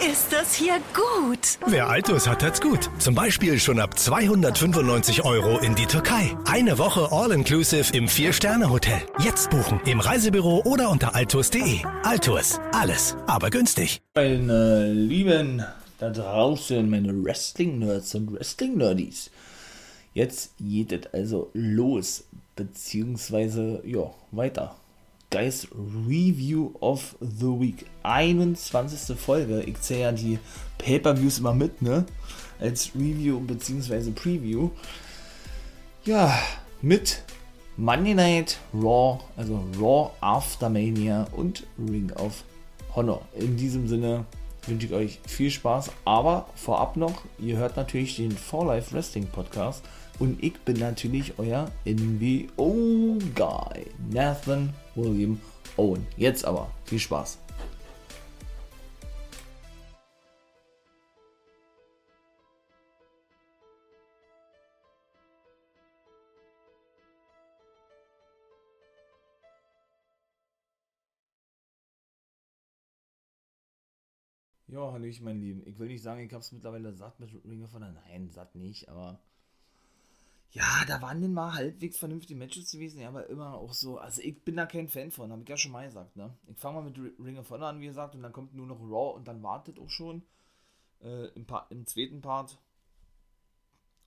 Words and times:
ist 0.00 0.32
das 0.32 0.54
hier 0.54 0.80
gut. 0.94 1.58
Wer 1.66 1.88
Altus 1.88 2.26
hat, 2.26 2.42
hat's 2.42 2.60
gut. 2.60 2.90
Zum 2.98 3.14
Beispiel 3.14 3.58
schon 3.58 3.78
ab 3.78 3.98
295 3.98 5.24
Euro 5.24 5.58
in 5.58 5.74
die 5.74 5.86
Türkei. 5.86 6.36
Eine 6.46 6.78
Woche 6.78 7.08
All-Inclusive 7.12 7.94
im 7.94 8.08
Vier-Sterne-Hotel. 8.08 9.02
Jetzt 9.18 9.50
buchen 9.50 9.80
im 9.84 10.00
Reisebüro 10.00 10.62
oder 10.64 10.90
unter 10.90 11.14
altus.de. 11.14 11.80
Altus, 12.02 12.58
alles, 12.72 13.16
aber 13.26 13.50
günstig. 13.50 14.00
Meine 14.14 14.92
Lieben 14.92 15.64
da 15.98 16.10
draußen, 16.10 16.88
meine 16.88 17.12
Wrestling-Nerds 17.24 18.14
und 18.14 18.32
Wrestling-Nerdies. 18.32 19.30
Jetzt 20.14 20.52
geht 20.58 20.92
es 20.92 21.12
also 21.12 21.50
los, 21.52 22.24
beziehungsweise, 22.56 23.82
ja, 23.84 24.10
weiter. 24.30 24.74
Guys, 25.30 25.68
Review 25.72 26.74
of 26.80 27.14
the 27.20 27.46
Week. 27.46 27.86
21. 28.02 29.16
Folge. 29.16 29.62
Ich 29.62 29.80
zähle 29.80 30.00
ja 30.00 30.10
die 30.12 30.40
Pay-Per-Views 30.78 31.38
immer 31.38 31.54
mit, 31.54 31.80
ne? 31.80 32.04
Als 32.58 32.90
Review 32.96 33.38
bzw. 33.38 34.10
Preview. 34.10 34.70
Ja, 36.04 36.36
mit 36.82 37.22
Monday 37.76 38.14
Night 38.14 38.58
Raw, 38.74 39.20
also 39.36 39.64
Raw 39.80 40.10
After 40.20 40.68
Mania 40.68 41.28
und 41.30 41.64
Ring 41.78 42.10
of 42.16 42.42
Honor. 42.96 43.22
In 43.36 43.56
diesem 43.56 43.86
Sinne 43.86 44.24
wünsche 44.66 44.86
ich 44.86 44.92
euch 44.92 45.20
viel 45.26 45.50
Spaß, 45.50 45.90
aber 46.04 46.46
vorab 46.54 46.96
noch, 46.96 47.22
ihr 47.38 47.56
hört 47.56 47.76
natürlich 47.76 48.16
den 48.16 48.32
For 48.32 48.66
Life 48.66 48.94
Wrestling 48.94 49.26
Podcast 49.26 49.82
und 50.18 50.42
ich 50.42 50.58
bin 50.60 50.78
natürlich 50.78 51.34
euer 51.38 51.70
NWO-Guy, 51.84 53.86
Nathan 54.10 54.74
William 54.94 55.40
Owen. 55.76 56.06
Jetzt 56.16 56.44
aber, 56.44 56.70
viel 56.84 56.98
Spaß. 56.98 57.38
Ja, 74.80 74.92
Hallöchen, 74.92 75.26
mein 75.26 75.42
Lieben. 75.42 75.62
Ich 75.66 75.78
will 75.78 75.88
nicht 75.88 76.02
sagen, 76.02 76.22
ich 76.22 76.32
habe 76.32 76.40
es 76.40 76.52
mittlerweile 76.52 76.94
satt 76.94 77.20
mit 77.20 77.30
Ring 77.44 77.62
of 77.62 77.74
Honor. 77.74 77.92
Nein, 77.92 78.30
satt 78.30 78.54
nicht, 78.54 78.88
aber 78.88 79.20
ja, 80.52 80.64
da 80.88 81.02
waren 81.02 81.20
denn 81.20 81.34
mal 81.34 81.52
halbwegs 81.52 81.98
vernünftige 81.98 82.38
Matches 82.38 82.72
gewesen, 82.72 82.98
ja, 83.02 83.08
aber 83.08 83.28
immer 83.28 83.56
auch 83.56 83.74
so, 83.74 83.98
also 83.98 84.22
ich 84.22 84.42
bin 84.42 84.56
da 84.56 84.64
kein 84.64 84.88
Fan 84.88 85.10
von, 85.10 85.30
habe 85.30 85.42
ich 85.42 85.48
ja 85.50 85.58
schon 85.58 85.72
mal 85.72 85.84
gesagt, 85.84 86.16
ne? 86.16 86.34
Ich 86.46 86.56
fange 86.56 86.80
mal 86.80 86.90
mit 86.90 86.98
Ring 86.98 87.36
of 87.36 87.50
Honor 87.50 87.68
an, 87.68 87.80
wie 87.80 87.88
gesagt, 87.88 88.14
und 88.14 88.22
dann 88.22 88.32
kommt 88.32 88.54
nur 88.54 88.66
noch 88.66 88.80
Raw 88.80 89.14
und 89.14 89.28
dann 89.28 89.42
wartet 89.42 89.78
auch 89.78 89.90
schon 89.90 90.22
äh, 91.02 91.26
im, 91.34 91.44
im 91.68 91.86
zweiten 91.86 92.22
Part, 92.22 92.58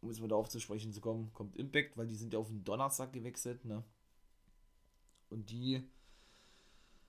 um 0.01 0.09
jetzt 0.09 0.21
mal 0.21 0.27
darauf 0.27 0.49
zu 0.49 0.59
sprechen 0.59 0.91
zu 0.91 1.01
kommen, 1.01 1.31
kommt 1.33 1.55
Impact, 1.55 1.97
weil 1.97 2.07
die 2.07 2.15
sind 2.15 2.33
ja 2.33 2.39
auf 2.39 2.47
den 2.47 2.63
Donnerstag 2.63 3.13
gewechselt, 3.13 3.63
ne? 3.63 3.83
Und 5.29 5.51
die 5.51 5.87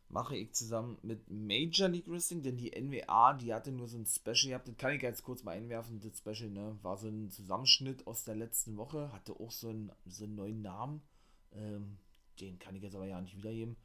mache 0.08 0.36
ich 0.36 0.52
zusammen 0.52 0.98
mit 1.02 1.28
Major 1.28 1.88
League 1.88 2.08
Wrestling, 2.08 2.42
denn 2.42 2.56
die 2.56 2.70
NWA, 2.70 3.34
die 3.34 3.52
hatte 3.52 3.72
nur 3.72 3.88
so 3.88 3.98
ein 3.98 4.06
Special 4.06 4.50
gehabt, 4.50 4.69
das 4.69 4.77
kann 4.77 4.94
ich 4.94 5.02
jetzt 5.02 5.24
kurz 5.24 5.42
mal 5.42 5.56
einwerfen, 5.56 6.00
das 6.00 6.19
Special, 6.19 6.50
ne, 6.50 6.78
war 6.83 6.96
so 6.96 7.08
ein 7.08 7.30
Zusammenschnitt 7.30 8.06
aus 8.06 8.24
der 8.24 8.36
letzten 8.36 8.77
Woche, 8.77 9.12
hatte 9.12 9.33
auch 9.33 9.50
so 9.50 9.69
einen, 9.69 9.91
so 10.06 10.24
einen 10.24 10.36
neuen 10.36 10.62
Namen, 10.62 11.02
ähm, 11.52 11.98
den 12.41 12.58
kann 12.58 12.77
ich 12.77 12.83
jetzt 12.83 12.94
aber 12.94 13.06
ja 13.06 13.20
nicht 13.20 13.36
wiedergeben. 13.36 13.77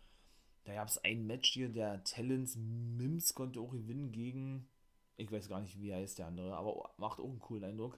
Da 0.65 0.73
gab 0.73 0.87
es 0.87 1.03
ein 1.03 1.25
Match 1.25 1.51
hier, 1.51 1.69
der 1.69 2.03
Talents 2.03 2.55
Mims 2.55 3.33
konnte 3.33 3.59
auch 3.59 3.71
gewinnen 3.71 4.11
gegen, 4.11 4.67
ich 5.17 5.31
weiß 5.31 5.49
gar 5.49 5.61
nicht, 5.61 5.79
wie 5.81 5.93
heißt 5.93 6.19
der 6.19 6.27
andere, 6.27 6.55
aber 6.55 6.91
macht 6.97 7.19
auch 7.19 7.29
einen 7.29 7.39
coolen 7.39 7.63
Eindruck. 7.63 7.97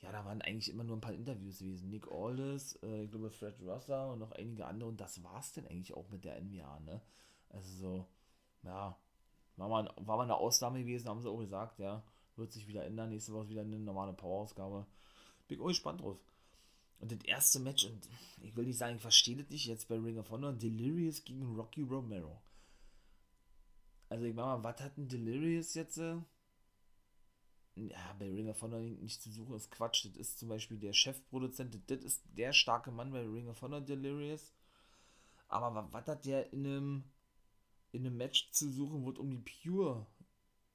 Ja, 0.00 0.12
da 0.12 0.24
waren 0.24 0.42
eigentlich 0.42 0.68
immer 0.68 0.84
nur 0.84 0.96
ein 0.96 1.00
paar 1.00 1.14
Interviews 1.14 1.58
gewesen. 1.58 1.88
Nick 1.88 2.06
Aldis, 2.10 2.78
äh, 2.82 3.04
ich 3.04 3.10
glaube 3.10 3.30
Fred 3.30 3.60
Rosser 3.62 4.12
und 4.12 4.18
noch 4.18 4.32
einige 4.32 4.66
andere 4.66 4.88
und 4.88 5.00
das 5.00 5.22
war 5.22 5.40
es 5.40 5.52
denn 5.52 5.66
eigentlich 5.66 5.94
auch 5.94 6.08
mit 6.10 6.24
der 6.24 6.36
NWA, 6.40 6.80
ne? 6.80 7.00
Also 7.50 7.70
so, 7.72 8.06
ja, 8.62 8.96
war 9.56 9.68
mal, 9.68 9.92
war 9.96 10.16
mal 10.16 10.24
eine 10.24 10.36
Ausnahme 10.36 10.80
gewesen, 10.80 11.08
haben 11.08 11.22
sie 11.22 11.30
auch 11.30 11.38
gesagt, 11.38 11.78
ja. 11.78 12.02
Wird 12.36 12.52
sich 12.52 12.68
wieder 12.68 12.84
ändern. 12.84 13.08
Nächste 13.08 13.32
Woche 13.32 13.48
wieder 13.48 13.62
eine 13.62 13.78
normale 13.78 14.12
Power-Ausgabe. 14.12 14.86
Bin 15.48 15.60
auch 15.60 15.68
gespannt 15.68 16.02
drauf. 16.02 16.18
Und 16.98 17.12
das 17.12 17.20
erste 17.24 17.60
Match, 17.60 17.84
und 17.86 18.08
ich 18.42 18.54
will 18.56 18.66
nicht 18.66 18.78
sagen, 18.78 18.96
ich 18.96 19.02
verstehe 19.02 19.36
das 19.36 19.48
nicht, 19.48 19.66
jetzt 19.66 19.88
bei 19.88 19.96
Ring 19.96 20.18
of 20.18 20.30
Honor, 20.30 20.52
Delirious 20.52 21.24
gegen 21.24 21.54
Rocky 21.54 21.82
Romero. 21.82 22.40
Also 24.08 24.24
ich 24.24 24.34
meine 24.34 24.48
mal, 24.48 24.64
was 24.64 24.80
hat 24.80 24.96
ein 24.96 25.08
Delirious 25.08 25.74
jetzt? 25.74 25.98
Äh? 25.98 26.16
Ja, 27.76 28.14
bei 28.18 28.30
Ring 28.30 28.48
of 28.48 28.60
Honor 28.62 28.80
nicht 28.80 29.20
zu 29.20 29.30
suchen, 29.30 29.56
ist 29.56 29.70
Quatsch. 29.70 30.06
Das 30.06 30.16
ist 30.16 30.38
zum 30.38 30.48
Beispiel 30.48 30.78
der 30.78 30.92
Chefproduzent, 30.92 31.78
das 31.90 32.04
ist 32.04 32.22
der 32.36 32.52
starke 32.52 32.90
Mann 32.90 33.12
bei 33.12 33.20
Ring 33.20 33.48
of 33.48 33.60
Honor 33.60 33.80
Delirious. 33.80 34.54
Aber 35.48 35.88
was 35.92 36.06
hat 36.06 36.24
der 36.24 36.52
in 36.52 36.66
einem 36.66 37.04
in 37.96 38.06
einem 38.06 38.16
Match 38.16 38.50
zu 38.52 38.70
suchen, 38.70 39.04
wo 39.04 39.10
es 39.10 39.18
um 39.18 39.30
die 39.30 39.42
Pure 39.62 40.06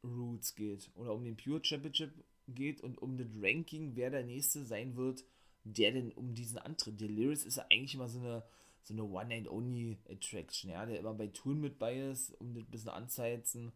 Roots 0.03 0.55
geht 0.55 0.89
oder 0.95 1.13
um 1.13 1.23
den 1.23 1.37
Pure 1.37 1.63
Championship 1.63 2.11
geht 2.47 2.81
und 2.81 2.97
um 2.97 3.17
das 3.17 3.27
Ranking, 3.39 3.95
wer 3.95 4.09
der 4.09 4.23
nächste 4.23 4.65
sein 4.65 4.95
wird, 4.95 5.23
der 5.63 5.91
denn 5.91 6.11
um 6.11 6.33
diesen 6.33 6.57
Antritt. 6.57 6.99
Delirious 6.99 7.45
ist 7.45 7.57
ja 7.57 7.65
eigentlich 7.71 7.93
immer 7.93 8.09
so 8.09 8.19
eine, 8.19 8.43
so 8.83 8.93
eine 8.93 9.03
One-Night-Only-Attraction, 9.03 10.71
ja, 10.71 10.85
der 10.85 10.99
immer 10.99 11.13
bei 11.13 11.27
Touren 11.27 11.61
mit 11.61 11.77
bei 11.77 11.99
ist, 11.99 12.31
um 12.39 12.53
das 12.53 12.63
ein 12.63 12.71
bisschen 12.71 12.89
anzuheizen. 12.89 13.71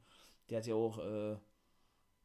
Der 0.50 0.60
hat 0.60 0.68
ja 0.68 0.76
auch 0.76 0.98
äh, 0.98 1.38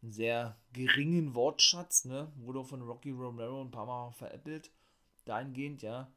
einen 0.03 0.13
sehr 0.13 0.59
geringen 0.73 1.35
Wortschatz, 1.35 2.05
ne? 2.05 2.33
Wurde 2.37 2.61
auch 2.61 2.67
von 2.67 2.83
Rocky 2.83 3.11
Romero 3.11 3.61
ein 3.61 3.71
paar 3.71 3.87
Mal 3.87 4.13
veräppelt, 4.13 4.71
dahingehend, 5.25 5.83
ja. 5.83 6.11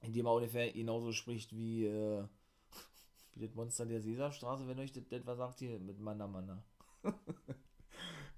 Indem 0.00 0.26
er 0.26 0.34
ungefähr 0.34 0.72
genauso 0.72 1.12
spricht 1.12 1.56
wie 1.56 1.86
äh, 1.86 2.24
das 3.36 3.54
Monster 3.54 3.86
der 3.86 4.00
Sesamstraße, 4.00 4.66
wenn 4.66 4.78
euch 4.78 4.92
das 4.92 5.10
etwa 5.10 5.36
sagt, 5.36 5.58
hier 5.58 5.78
mit 5.78 6.00
Manna 6.00 6.26
Manna. 6.26 6.62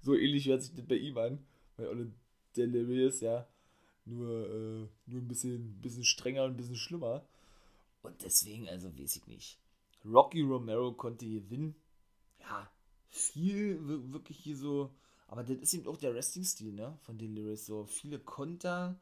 so 0.01 0.15
ähnlich 0.15 0.47
hört 0.47 0.63
sich 0.63 0.73
das 0.73 0.85
bei 0.85 0.95
ihm 0.95 1.17
an, 1.17 1.45
weil 1.75 1.87
alle 1.87 2.11
Delirious, 2.55 3.21
ja, 3.21 3.47
nur, 4.05 4.49
äh, 4.49 4.87
nur 5.05 5.21
ein 5.21 5.27
bisschen, 5.27 5.79
bisschen 5.81 6.03
strenger 6.03 6.45
und 6.45 6.51
ein 6.51 6.57
bisschen 6.57 6.75
schlimmer. 6.75 7.25
Und 8.01 8.23
deswegen, 8.23 8.67
also 8.69 8.97
weiß 8.97 9.17
ich 9.17 9.27
nicht. 9.27 9.59
Rocky 10.05 10.41
Romero 10.41 10.93
konnte 10.93 11.27
gewinnen. 11.27 11.75
Ja, 12.39 12.71
viel 13.09 13.79
wirklich 14.11 14.37
hier 14.37 14.55
so. 14.55 14.91
Aber 15.27 15.43
das 15.43 15.57
ist 15.57 15.73
eben 15.73 15.87
auch 15.87 15.97
der 15.97 16.13
Wrestling-Stil, 16.13 16.73
ne? 16.73 16.97
Von 17.01 17.17
Delirious. 17.17 17.65
So 17.65 17.85
viele 17.85 18.19
Konter 18.19 18.99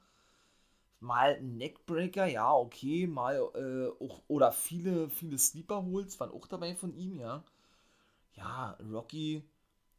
mal 1.00 1.36
ein 1.36 1.58
Neckbreaker, 1.58 2.26
ja, 2.28 2.54
okay, 2.54 3.08
mal 3.08 3.36
äh, 3.56 4.04
auch, 4.04 4.22
oder 4.28 4.52
viele, 4.52 5.10
viele 5.10 5.38
Sleeper 5.38 5.84
Holes 5.86 6.20
waren 6.20 6.32
auch 6.32 6.48
dabei 6.48 6.76
von 6.76 6.94
ihm, 6.96 7.16
ja. 7.20 7.44
Ja, 8.36 8.78
Rocky, 8.92 9.44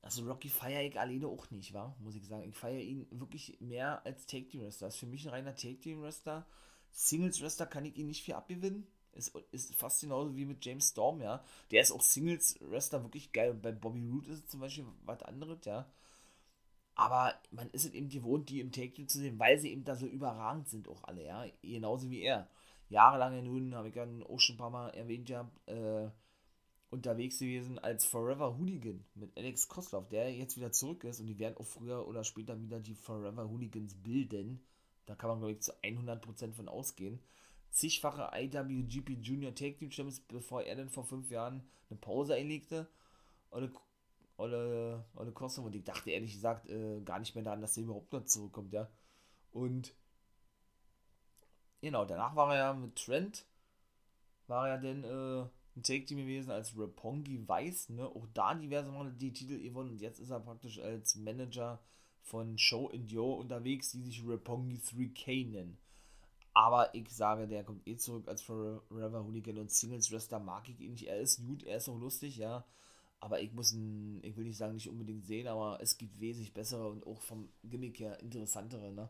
also 0.02 0.24
Rocky 0.26 0.48
feiere 0.48 0.82
ich 0.84 0.98
alleine 1.00 1.26
auch 1.28 1.50
nicht, 1.50 1.74
wa? 1.74 1.96
Muss 2.00 2.14
ich 2.16 2.26
sagen. 2.26 2.48
Ich 2.48 2.56
feiere 2.56 2.80
ihn 2.80 3.06
wirklich 3.10 3.60
mehr 3.60 4.04
als 4.06 4.26
Take 4.26 4.48
Team 4.48 4.62
Wrestler. 4.62 4.88
Ist 4.88 4.98
für 4.98 5.06
mich 5.06 5.24
ein 5.26 5.30
reiner 5.30 5.56
Take 5.56 5.80
Team 5.80 6.02
Wrestler. 6.02 6.46
Singles 6.92 7.42
Wrestler 7.42 7.66
kann 7.66 7.84
ich 7.84 7.96
ihn 7.96 8.06
nicht 8.06 8.22
viel 8.24 8.34
abgewinnen. 8.34 8.86
Ist, 9.12 9.34
ist 9.50 9.74
fast 9.74 10.02
genauso 10.02 10.36
wie 10.36 10.44
mit 10.44 10.64
James 10.64 10.90
Storm, 10.90 11.22
ja. 11.22 11.42
Der 11.70 11.80
ist 11.82 11.90
auch 11.92 12.02
Singles 12.02 12.56
Wrestler 12.60 13.02
wirklich 13.02 13.32
geil. 13.32 13.50
Und 13.50 13.62
bei 13.62 13.72
Bobby 13.72 14.06
Roode 14.06 14.30
ist 14.30 14.44
es 14.44 14.46
zum 14.46 14.60
Beispiel 14.60 14.86
was 15.04 15.22
anderes, 15.22 15.64
ja. 15.64 15.90
Aber 16.96 17.34
man 17.50 17.68
ist 17.70 17.84
es 17.84 17.92
eben 17.92 18.08
gewohnt, 18.08 18.48
die 18.48 18.60
im 18.60 18.72
Take 18.72 19.06
zu 19.06 19.18
sehen, 19.18 19.38
weil 19.38 19.58
sie 19.58 19.70
eben 19.70 19.84
da 19.84 19.94
so 19.94 20.06
überragend 20.06 20.68
sind, 20.68 20.88
auch 20.88 21.04
alle, 21.04 21.24
ja. 21.24 21.44
Genauso 21.62 22.10
wie 22.10 22.22
er. 22.22 22.48
Jahrelang 22.88 23.44
nun, 23.44 23.74
habe 23.74 23.90
ich 23.90 23.94
ja 23.94 24.06
auch 24.28 24.40
schon 24.40 24.54
ein 24.54 24.58
paar 24.58 24.70
Mal 24.70 24.88
erwähnt, 24.90 25.28
ja, 25.28 25.50
äh, 25.66 26.08
unterwegs 26.90 27.38
gewesen 27.38 27.78
als 27.78 28.06
Forever 28.06 28.56
Hooligan 28.56 29.04
mit 29.14 29.36
Alex 29.36 29.68
Kosloff, 29.68 30.08
der 30.08 30.32
jetzt 30.32 30.56
wieder 30.56 30.72
zurück 30.72 31.04
ist 31.04 31.20
und 31.20 31.26
die 31.26 31.38
werden 31.38 31.56
auch 31.58 31.66
früher 31.66 32.06
oder 32.08 32.24
später 32.24 32.60
wieder 32.60 32.80
die 32.80 32.94
Forever 32.94 33.50
Hooligans 33.50 33.94
bilden. 33.94 34.64
Da 35.04 35.14
kann 35.14 35.28
man, 35.28 35.38
glaube 35.38 35.52
ich, 35.52 35.60
zu 35.60 35.72
100% 35.82 36.52
von 36.54 36.68
ausgehen. 36.68 37.20
Zigfache 37.70 38.30
IWGP 38.34 39.18
Junior 39.20 39.54
Take 39.54 39.76
Team 39.76 39.90
Champions, 39.90 40.20
bevor 40.20 40.62
er 40.62 40.76
dann 40.76 40.88
vor 40.88 41.04
fünf 41.04 41.30
Jahren 41.30 41.68
eine 41.90 41.98
Pause 41.98 42.34
einlegte. 42.34 42.88
Und 43.50 43.70
Olle, 44.38 45.04
Olle 45.14 45.32
Kossum 45.32 45.64
und 45.64 45.74
ich 45.74 45.84
dachte 45.84 46.10
ehrlich 46.10 46.34
gesagt 46.34 46.68
äh, 46.68 47.00
gar 47.00 47.18
nicht 47.18 47.34
mehr 47.34 47.44
daran, 47.44 47.60
dass 47.62 47.76
er 47.76 47.84
überhaupt 47.84 48.12
noch 48.12 48.24
zurückkommt, 48.24 48.72
ja. 48.72 48.88
Und 49.52 49.94
genau, 51.80 52.04
danach 52.04 52.36
war 52.36 52.52
er 52.54 52.58
ja 52.58 52.72
mit 52.74 52.96
Trent, 52.96 53.46
war 54.46 54.68
er 54.68 54.78
denn 54.78 55.04
äh, 55.04 55.42
ein 55.76 55.82
Take-Team 55.82 56.18
gewesen 56.18 56.50
als 56.50 56.78
Rapongi 56.78 57.48
Weiß, 57.48 57.90
ne? 57.90 58.06
Auch 58.06 58.26
da 58.34 58.54
diverse 58.54 58.92
Mal 58.92 59.10
die 59.12 59.32
Titel 59.32 59.58
gewonnen 59.58 59.90
und 59.90 60.00
jetzt 60.00 60.20
ist 60.20 60.30
er 60.30 60.40
praktisch 60.40 60.78
als 60.80 61.16
Manager 61.16 61.80
von 62.20 62.58
Show 62.58 62.90
and 62.92 63.10
Yo 63.10 63.34
unterwegs, 63.34 63.92
die 63.92 64.02
sich 64.02 64.22
Rapongi 64.26 64.76
3K 64.76 65.50
nennen. 65.50 65.78
Aber 66.52 66.94
ich 66.94 67.08
sage, 67.10 67.46
der 67.46 67.64
kommt 67.64 67.86
eh 67.86 67.96
zurück 67.96 68.28
als 68.28 68.42
Forever 68.42 69.24
Hooligan 69.24 69.58
und 69.58 69.70
Singles 69.70 70.10
Wrestler 70.10 70.40
mag 70.40 70.68
ich 70.68 70.80
ihn 70.80 70.92
nicht. 70.92 71.06
Er 71.06 71.20
ist 71.20 71.44
gut, 71.44 71.62
er 71.64 71.76
ist 71.76 71.88
auch 71.88 71.98
lustig, 71.98 72.36
ja 72.38 72.64
Aber 73.20 73.40
ich 73.40 73.52
muss, 73.52 73.72
ein, 73.72 74.22
ich 74.22 74.36
will 74.36 74.44
nicht 74.44 74.56
sagen, 74.56 74.74
nicht 74.74 74.88
unbedingt 74.88 75.24
sehen, 75.24 75.48
aber 75.48 75.80
es 75.80 75.96
gibt 75.96 76.20
wesentlich 76.20 76.52
bessere 76.52 76.88
und 76.88 77.06
auch 77.06 77.20
vom 77.22 77.48
Gimmick 77.64 77.98
her 77.98 78.20
interessantere, 78.20 78.92
ne? 78.92 79.08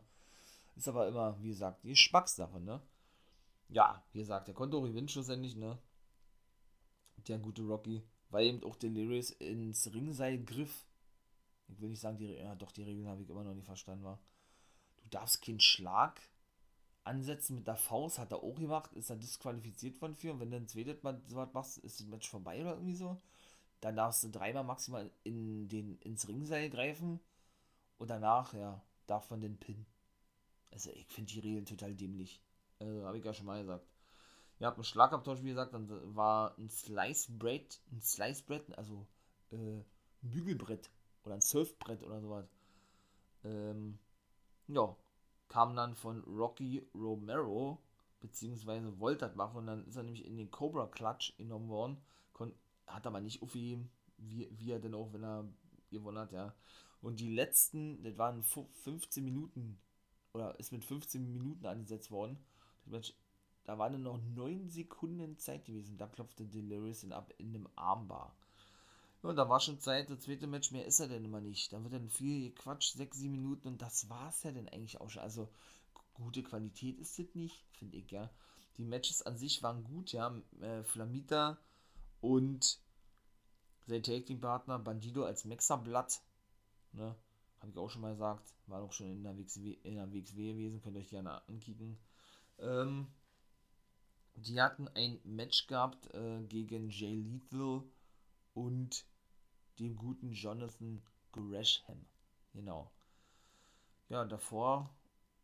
Ist 0.75 0.87
aber 0.87 1.07
immer, 1.07 1.41
wie 1.41 1.49
gesagt, 1.49 1.83
die 1.83 1.89
Geschmackssache, 1.89 2.59
ne? 2.59 2.81
Ja, 3.69 4.03
wie 4.13 4.19
gesagt, 4.19 4.47
der 4.47 4.55
konnte 4.55 4.77
auch 4.77 4.83
gewinnen 4.83 5.09
schlussendlich, 5.09 5.55
ne? 5.55 5.77
Der 7.27 7.39
gute 7.39 7.63
Rocky, 7.63 8.01
weil 8.29 8.45
eben 8.45 8.63
auch 8.63 8.75
Delirious 8.75 9.31
ins 9.31 9.93
Ringseil 9.93 10.43
griff. 10.43 10.85
Ich 11.67 11.81
will 11.81 11.89
nicht 11.89 11.99
sagen, 11.99 12.17
die, 12.17 12.27
ja, 12.27 12.55
doch, 12.55 12.71
die 12.71 12.83
Regeln 12.83 13.07
habe 13.07 13.21
ich 13.21 13.29
immer 13.29 13.43
noch 13.43 13.53
nicht 13.53 13.65
verstanden, 13.65 14.05
war. 14.05 14.19
Du 15.03 15.09
darfst 15.09 15.41
keinen 15.41 15.59
Schlag 15.59 16.21
ansetzen 17.03 17.55
mit 17.55 17.67
der 17.67 17.75
Faust, 17.75 18.19
hat 18.19 18.31
er 18.31 18.43
auch 18.43 18.55
gemacht, 18.55 18.93
ist 18.93 19.09
er 19.09 19.15
disqualifiziert 19.15 19.99
worden 20.01 20.15
für. 20.15 20.31
Und 20.31 20.39
wenn 20.39 20.53
ein 20.53 20.67
zweites 20.67 21.01
Mal 21.03 21.21
so 21.27 21.37
was 21.37 21.53
machst, 21.53 21.77
ist 21.79 21.99
das 21.99 22.07
Match 22.07 22.29
vorbei 22.29 22.61
oder 22.61 22.73
irgendwie 22.73 22.95
so. 22.95 23.19
Dann 23.81 23.95
darfst 23.95 24.23
du 24.23 24.29
dreimal 24.29 24.63
maximal 24.63 25.11
in 25.23 25.67
den, 25.67 25.97
ins 25.99 26.27
Ringseil 26.27 26.69
greifen. 26.69 27.19
Und 27.97 28.09
danach, 28.09 28.53
ja, 28.53 28.81
darf 29.05 29.29
man 29.29 29.41
den 29.41 29.57
Pin. 29.57 29.85
Also, 30.71 30.91
ich 30.91 31.07
finde 31.07 31.33
die 31.33 31.39
Regeln 31.39 31.65
total 31.65 31.95
dämlich. 31.95 32.41
Also, 32.79 33.05
habe 33.05 33.17
ich 33.17 33.25
ja 33.25 33.33
schon 33.33 33.45
mal 33.45 33.61
gesagt. 33.61 33.85
Ihr 34.59 34.67
habt 34.67 34.77
einen 34.77 34.83
Schlagabtausch, 34.83 35.43
wie 35.43 35.49
gesagt, 35.49 35.73
dann 35.73 36.15
war 36.15 36.57
ein 36.57 36.69
Slice 36.69 37.31
Bread, 37.31 37.79
ein 37.91 38.01
Slice 38.01 38.43
Bread, 38.43 38.75
also 38.77 39.05
äh, 39.51 39.55
ein 39.55 39.85
Bügelbrett 40.21 40.89
oder 41.23 41.35
ein 41.35 41.41
Surfbrett 41.41 42.01
oder 42.03 42.19
sowas. 42.21 42.49
Ähm, 43.43 43.99
ja, 44.67 44.95
kam 45.47 45.75
dann 45.75 45.95
von 45.95 46.23
Rocky 46.23 46.87
Romero, 46.95 47.81
beziehungsweise 48.19 48.99
wollte 48.99 49.25
das 49.25 49.35
machen 49.35 49.57
und 49.57 49.67
dann 49.67 49.85
ist 49.85 49.95
er 49.95 50.03
nämlich 50.03 50.25
in 50.25 50.37
den 50.37 50.49
Cobra 50.49 50.87
Clutch 50.87 51.37
genommen 51.37 51.69
worden, 51.69 52.01
hat 52.87 53.05
aber 53.05 53.21
nicht 53.21 53.41
aufgegeben, 53.41 53.89
wie, 54.17 54.49
wie 54.51 54.71
er 54.71 54.79
denn 54.79 54.95
auch, 54.95 55.13
wenn 55.13 55.23
er 55.23 55.45
gewonnen 55.89 56.17
hat, 56.17 56.31
ja. 56.31 56.53
Und 57.01 57.19
die 57.19 57.33
letzten, 57.33 58.03
das 58.03 58.17
waren 58.17 58.43
15 58.43 59.23
Minuten, 59.23 59.79
oder 60.33 60.59
ist 60.59 60.71
mit 60.71 60.83
15 60.83 61.31
Minuten 61.31 61.65
angesetzt 61.65 62.11
worden. 62.11 62.37
Da 63.65 63.77
waren 63.77 64.01
nur 64.01 64.13
noch 64.13 64.23
9 64.35 64.69
Sekunden 64.69 65.37
Zeit 65.37 65.65
gewesen. 65.65 65.97
Da 65.97 66.07
klopfte 66.07 66.45
Delirious 66.45 67.03
ihn 67.03 67.11
ab 67.11 67.33
in 67.37 67.53
dem 67.53 67.67
Armbar. 67.75 68.35
Ja, 69.21 69.29
und 69.29 69.35
da 69.35 69.49
war 69.49 69.59
schon 69.59 69.79
Zeit, 69.79 70.09
das 70.09 70.21
zweite 70.21 70.47
Match, 70.47 70.71
mehr 70.71 70.85
ist 70.85 70.99
er 70.99 71.07
denn 71.07 71.25
immer 71.25 71.41
nicht. 71.41 71.73
Dann 71.73 71.83
wird 71.83 71.93
dann 71.93 72.09
viel 72.09 72.49
gequatscht, 72.49 72.95
6, 72.95 73.17
7 73.17 73.31
Minuten 73.31 73.67
und 73.67 73.81
das 73.81 74.09
war 74.09 74.29
es 74.29 74.43
ja 74.43 74.51
dann 74.51 74.69
eigentlich 74.69 74.99
auch 75.01 75.09
schon. 75.09 75.23
Also 75.23 75.49
gute 76.13 76.43
Qualität 76.43 76.99
ist 76.99 77.19
das 77.19 77.27
nicht, 77.33 77.63
finde 77.71 77.97
ich, 77.97 78.09
ja. 78.11 78.29
Die 78.77 78.83
Matches 78.83 79.23
an 79.23 79.37
sich 79.37 79.63
waren 79.63 79.83
gut, 79.83 80.11
ja. 80.13 80.35
Äh, 80.61 80.83
Flamita 80.83 81.57
und 82.27 82.81
sein 83.85 84.03
Taking-Partner 84.03 84.79
Bandido 84.79 85.23
als 85.23 85.45
Mexerblatt, 85.45 86.21
ne, 86.91 87.15
habe 87.59 87.71
ich 87.71 87.77
auch 87.77 87.89
schon 87.89 88.01
mal 88.01 88.11
gesagt, 88.11 88.53
war 88.67 88.81
auch 88.81 88.91
schon 88.91 89.07
in 89.07 89.23
der 89.23 89.37
WXW, 89.37 89.77
in 89.83 89.95
der 89.95 90.11
WXW 90.11 90.51
gewesen, 90.51 90.81
könnt 90.81 90.97
ihr 90.97 91.01
euch 91.01 91.09
gerne 91.09 91.41
ankicken. 91.47 91.97
Ähm, 92.59 93.07
die 94.35 94.61
hatten 94.61 94.89
ein 94.89 95.19
Match 95.23 95.67
gehabt 95.67 96.13
äh, 96.13 96.43
gegen 96.43 96.89
Jay 96.89 97.15
Lethal 97.15 97.83
und 98.53 99.05
dem 99.79 99.95
guten 99.95 100.31
Jonathan 100.33 101.01
Gresham. 101.31 102.05
Genau. 102.53 102.91
Ja, 104.09 104.25
davor 104.25 104.93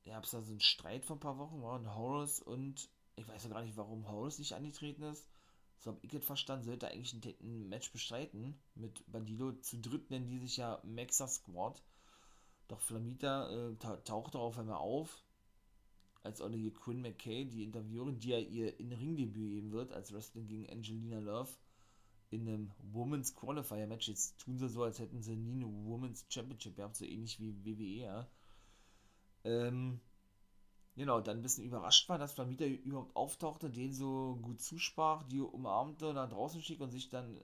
gab 0.03 0.25
es 0.25 0.31
da 0.31 0.41
so 0.41 0.51
einen 0.51 0.59
Streit 0.59 1.05
vor 1.05 1.15
ein 1.15 1.21
paar 1.21 1.37
Wochen, 1.37 1.61
waren 1.61 1.95
Horace 1.95 2.41
und 2.41 2.89
ich 3.15 3.27
weiß 3.27 3.45
ja 3.45 3.49
gar 3.49 3.61
nicht, 3.61 3.77
warum 3.77 4.09
Horace 4.09 4.39
nicht 4.39 4.53
angetreten 4.53 5.03
ist 5.03 5.32
so 5.79 5.91
habe 5.91 5.99
ich 6.01 6.13
es 6.13 6.25
verstanden, 6.25 6.65
sollte 6.65 6.87
eigentlich 6.87 7.13
ein, 7.13 7.35
ein, 7.41 7.69
Match 7.69 7.91
bestreiten 7.91 8.55
mit 8.75 9.03
Bandido. 9.11 9.51
Zu 9.53 9.79
dritt 9.79 10.09
nennen 10.09 10.29
die 10.29 10.39
sich 10.39 10.57
ja 10.57 10.81
Maxa 10.83 11.27
Squad. 11.27 11.81
Doch 12.67 12.79
Flamita 12.79 13.49
äh, 13.49 13.75
ta 13.75 13.97
taucht 13.97 14.35
darauf 14.35 14.57
einmal 14.57 14.77
auf, 14.77 15.23
als 16.23 16.37
die 16.37 16.71
Quinn 16.71 17.01
McKay, 17.01 17.45
die 17.45 17.63
Interviewerin, 17.63 18.19
die 18.19 18.29
ja 18.29 18.39
ihr 18.39 18.79
in 18.79 18.93
Ringdebüt 18.93 19.51
geben 19.51 19.71
wird, 19.73 19.91
als 19.91 20.13
Wrestling 20.13 20.47
gegen 20.47 20.69
Angelina 20.69 21.19
Love 21.19 21.51
in 22.29 22.47
einem 22.47 22.71
Women's 22.91 23.35
Qualifier 23.35 23.85
Match. 23.87 24.07
Jetzt 24.07 24.39
tun 24.39 24.57
sie 24.57 24.69
so, 24.69 24.83
als 24.83 24.99
hätten 24.99 25.21
sie 25.21 25.35
nie 25.35 25.63
eine 25.63 25.67
Women's 25.85 26.25
Championship 26.29 26.75
gehabt, 26.75 26.95
so 26.95 27.05
ähnlich 27.05 27.39
wie 27.39 27.53
WWE, 27.65 28.03
ja. 28.03 28.27
Ähm, 29.43 29.99
Genau, 30.95 31.21
dann 31.21 31.37
ein 31.37 31.41
bisschen 31.41 31.63
überrascht 31.65 32.07
war, 32.09 32.19
dass 32.19 32.33
Flamita 32.33 32.65
überhaupt 32.65 33.15
auftauchte, 33.15 33.69
den 33.69 33.93
so 33.93 34.37
gut 34.41 34.61
zusprach, 34.61 35.23
die 35.23 35.41
umarmte, 35.41 36.13
nach 36.13 36.29
draußen 36.29 36.61
schickt 36.61 36.81
und 36.81 36.91
sich 36.91 37.09
dann 37.09 37.39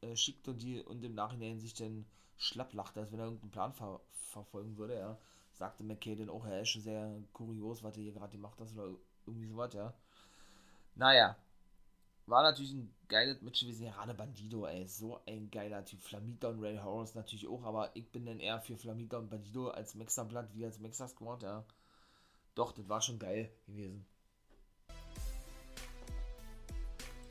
äh, 0.00 0.16
schickt 0.16 0.48
und 0.48 0.62
die 0.62 0.80
und 0.82 1.04
im 1.04 1.14
Nachhinein 1.14 1.58
sich 1.58 1.74
dann 1.74 2.06
schlapp 2.38 2.72
lachte, 2.72 3.00
als 3.00 3.12
wenn 3.12 3.18
er 3.18 3.26
irgendeinen 3.26 3.50
Plan 3.50 3.72
ver 3.74 4.00
verfolgen 4.30 4.76
würde, 4.78 4.98
ja. 4.98 5.18
Sagte 5.52 5.84
McKay 5.84 6.16
dann 6.16 6.30
auch, 6.30 6.46
er 6.46 6.60
ist 6.62 6.68
schon 6.70 6.82
sehr 6.82 7.22
kurios, 7.32 7.82
was 7.82 7.96
er 7.96 8.02
hier 8.04 8.12
gerade 8.12 8.32
gemacht 8.32 8.60
hat 8.60 8.72
oder 8.72 8.94
irgendwie 9.26 9.48
sowas, 9.48 9.74
ja. 9.74 9.92
Naja, 10.96 11.36
war 12.26 12.42
natürlich 12.42 12.72
ein 12.72 12.94
geiles 13.08 13.42
Match 13.42 13.60
gewesen. 13.60 13.86
Gerade 13.86 14.14
Bandido, 14.14 14.66
ey, 14.66 14.86
so 14.86 15.20
ein 15.26 15.50
geiler 15.50 15.84
Typ. 15.84 16.02
Flamita 16.02 16.48
und 16.48 16.60
Ray 16.62 16.78
Horus 16.78 17.14
natürlich 17.14 17.48
auch, 17.48 17.64
aber 17.64 17.94
ich 17.96 18.10
bin 18.12 18.26
dann 18.26 18.40
eher 18.40 18.60
für 18.60 18.76
Flamita 18.76 19.18
und 19.18 19.30
Bandido 19.30 19.68
als 19.70 19.94
Mexerblatt 19.94 20.54
wie 20.54 20.64
als 20.64 20.78
Mexa 20.80 21.08
Squad, 21.08 21.42
ja 21.42 21.64
doch, 22.58 22.72
das 22.72 22.88
war 22.88 23.00
schon 23.00 23.18
geil 23.18 23.50
gewesen. 23.66 24.04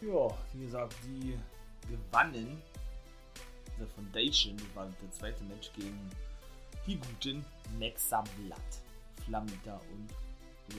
Ja, 0.01 0.27
wie 0.53 0.61
gesagt, 0.61 0.95
die 1.03 1.37
gewannen. 1.89 2.61
The 3.79 3.85
Foundation, 3.85 4.55
war 4.73 4.87
der 4.87 5.11
zweite 5.11 5.43
Match 5.43 5.71
gegen 5.73 6.09
die 6.87 6.97
guten 6.97 7.45
Nexa 7.77 8.23
Blatt, 8.37 8.81
Flamita 9.23 9.79
und 9.91 10.09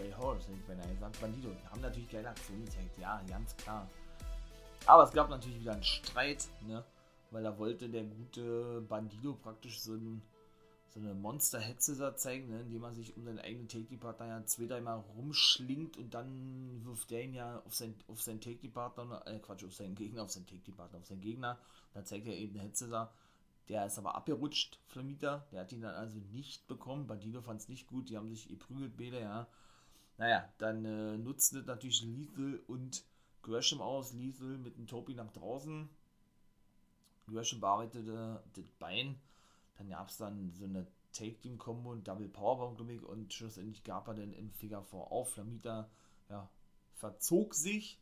Ray 0.00 0.10
Horse, 0.12 0.48
hätte 0.48 0.58
ich 0.58 0.66
beinahe 0.66 0.88
gesagt. 0.94 1.20
Bandido, 1.20 1.50
die 1.50 1.68
haben 1.68 1.80
natürlich 1.80 2.08
geile 2.08 2.30
Aktionen 2.30 2.64
gezeigt, 2.64 2.98
ja, 2.98 3.22
ganz 3.28 3.56
klar. 3.56 3.88
Aber 4.86 5.04
es 5.04 5.12
gab 5.12 5.28
natürlich 5.30 5.60
wieder 5.60 5.74
einen 5.74 5.84
Streit, 5.84 6.48
ne? 6.66 6.84
Weil 7.30 7.44
da 7.44 7.56
wollte 7.56 7.88
der 7.88 8.04
gute 8.04 8.80
Bandido 8.88 9.34
praktisch 9.34 9.80
so 9.80 9.92
ein 9.92 10.22
so 10.98 11.08
eine 11.08 11.14
Monster-Hetze 11.14 11.96
da 11.96 12.16
zeigen, 12.16 12.48
ne, 12.48 12.60
indem 12.60 12.80
man 12.80 12.94
sich 12.94 13.16
um 13.16 13.24
seinen 13.24 13.38
eigenen 13.38 13.68
Take-Partner 13.68 14.26
ja 14.26 14.44
zwei, 14.46 14.66
dreimal 14.66 15.00
rumschlingt 15.16 15.96
und 15.96 16.14
dann 16.14 16.84
wirft 16.84 17.10
der 17.10 17.24
ihn 17.24 17.34
ja 17.34 17.60
auf, 17.64 17.74
sein, 17.74 17.94
auf 18.08 18.22
seinen 18.22 18.40
Take-Partner, 18.40 19.26
äh 19.26 19.38
Quatsch, 19.38 19.64
auf 19.64 19.74
seinen 19.74 19.94
Gegner, 19.94 20.22
auf 20.22 20.30
seinen 20.30 20.46
Take-Partner, 20.46 20.98
auf 20.98 21.06
seinen 21.06 21.20
Gegner. 21.20 21.58
Dann 21.94 22.04
zeigt 22.04 22.26
er 22.26 22.36
eben 22.36 22.54
eine 22.58 22.68
Hetze 22.68 22.88
da. 22.88 23.12
Der 23.68 23.86
ist 23.86 23.98
aber 23.98 24.14
abgerutscht, 24.14 24.78
Flamita. 24.86 25.46
Der 25.52 25.60
hat 25.60 25.72
ihn 25.72 25.82
dann 25.82 25.94
also 25.94 26.18
nicht 26.32 26.66
bekommen. 26.68 27.06
Bandino 27.06 27.42
fand 27.42 27.60
es 27.60 27.68
nicht 27.68 27.86
gut. 27.86 28.08
Die 28.08 28.16
haben 28.16 28.28
sich 28.28 28.48
geprügelt, 28.48 28.96
beide, 28.96 29.20
ja. 29.20 29.46
Naja, 30.16 30.48
dann 30.58 30.84
äh, 30.84 31.18
nutzten 31.18 31.64
natürlich 31.66 32.02
Lethal 32.02 32.60
und 32.66 33.04
Gresham 33.42 33.82
aus. 33.82 34.14
Lethal 34.14 34.58
mit 34.58 34.76
dem 34.78 34.86
Topi 34.86 35.14
nach 35.14 35.30
draußen. 35.32 35.88
Gresham 37.28 37.60
bearbeitete 37.60 38.42
das 38.54 38.64
Bein 38.78 39.20
dann 39.78 39.88
gab 39.88 40.08
es 40.08 40.18
dann 40.18 40.52
so 40.52 40.64
eine 40.64 40.86
Take-Team-Combo 41.12 41.92
und 41.92 42.06
Double 42.06 42.28
Powerbomb, 42.28 42.76
glaube 42.76 42.92
ich, 42.92 43.02
und 43.02 43.32
schlussendlich 43.32 43.82
gab 43.84 44.08
er 44.08 44.14
dann 44.14 44.32
im 44.32 44.50
Figure 44.50 44.84
4 44.84 44.98
auf. 44.98 45.32
Flamita, 45.32 45.88
ja, 46.28 46.48
verzog 46.94 47.54
sich 47.54 47.98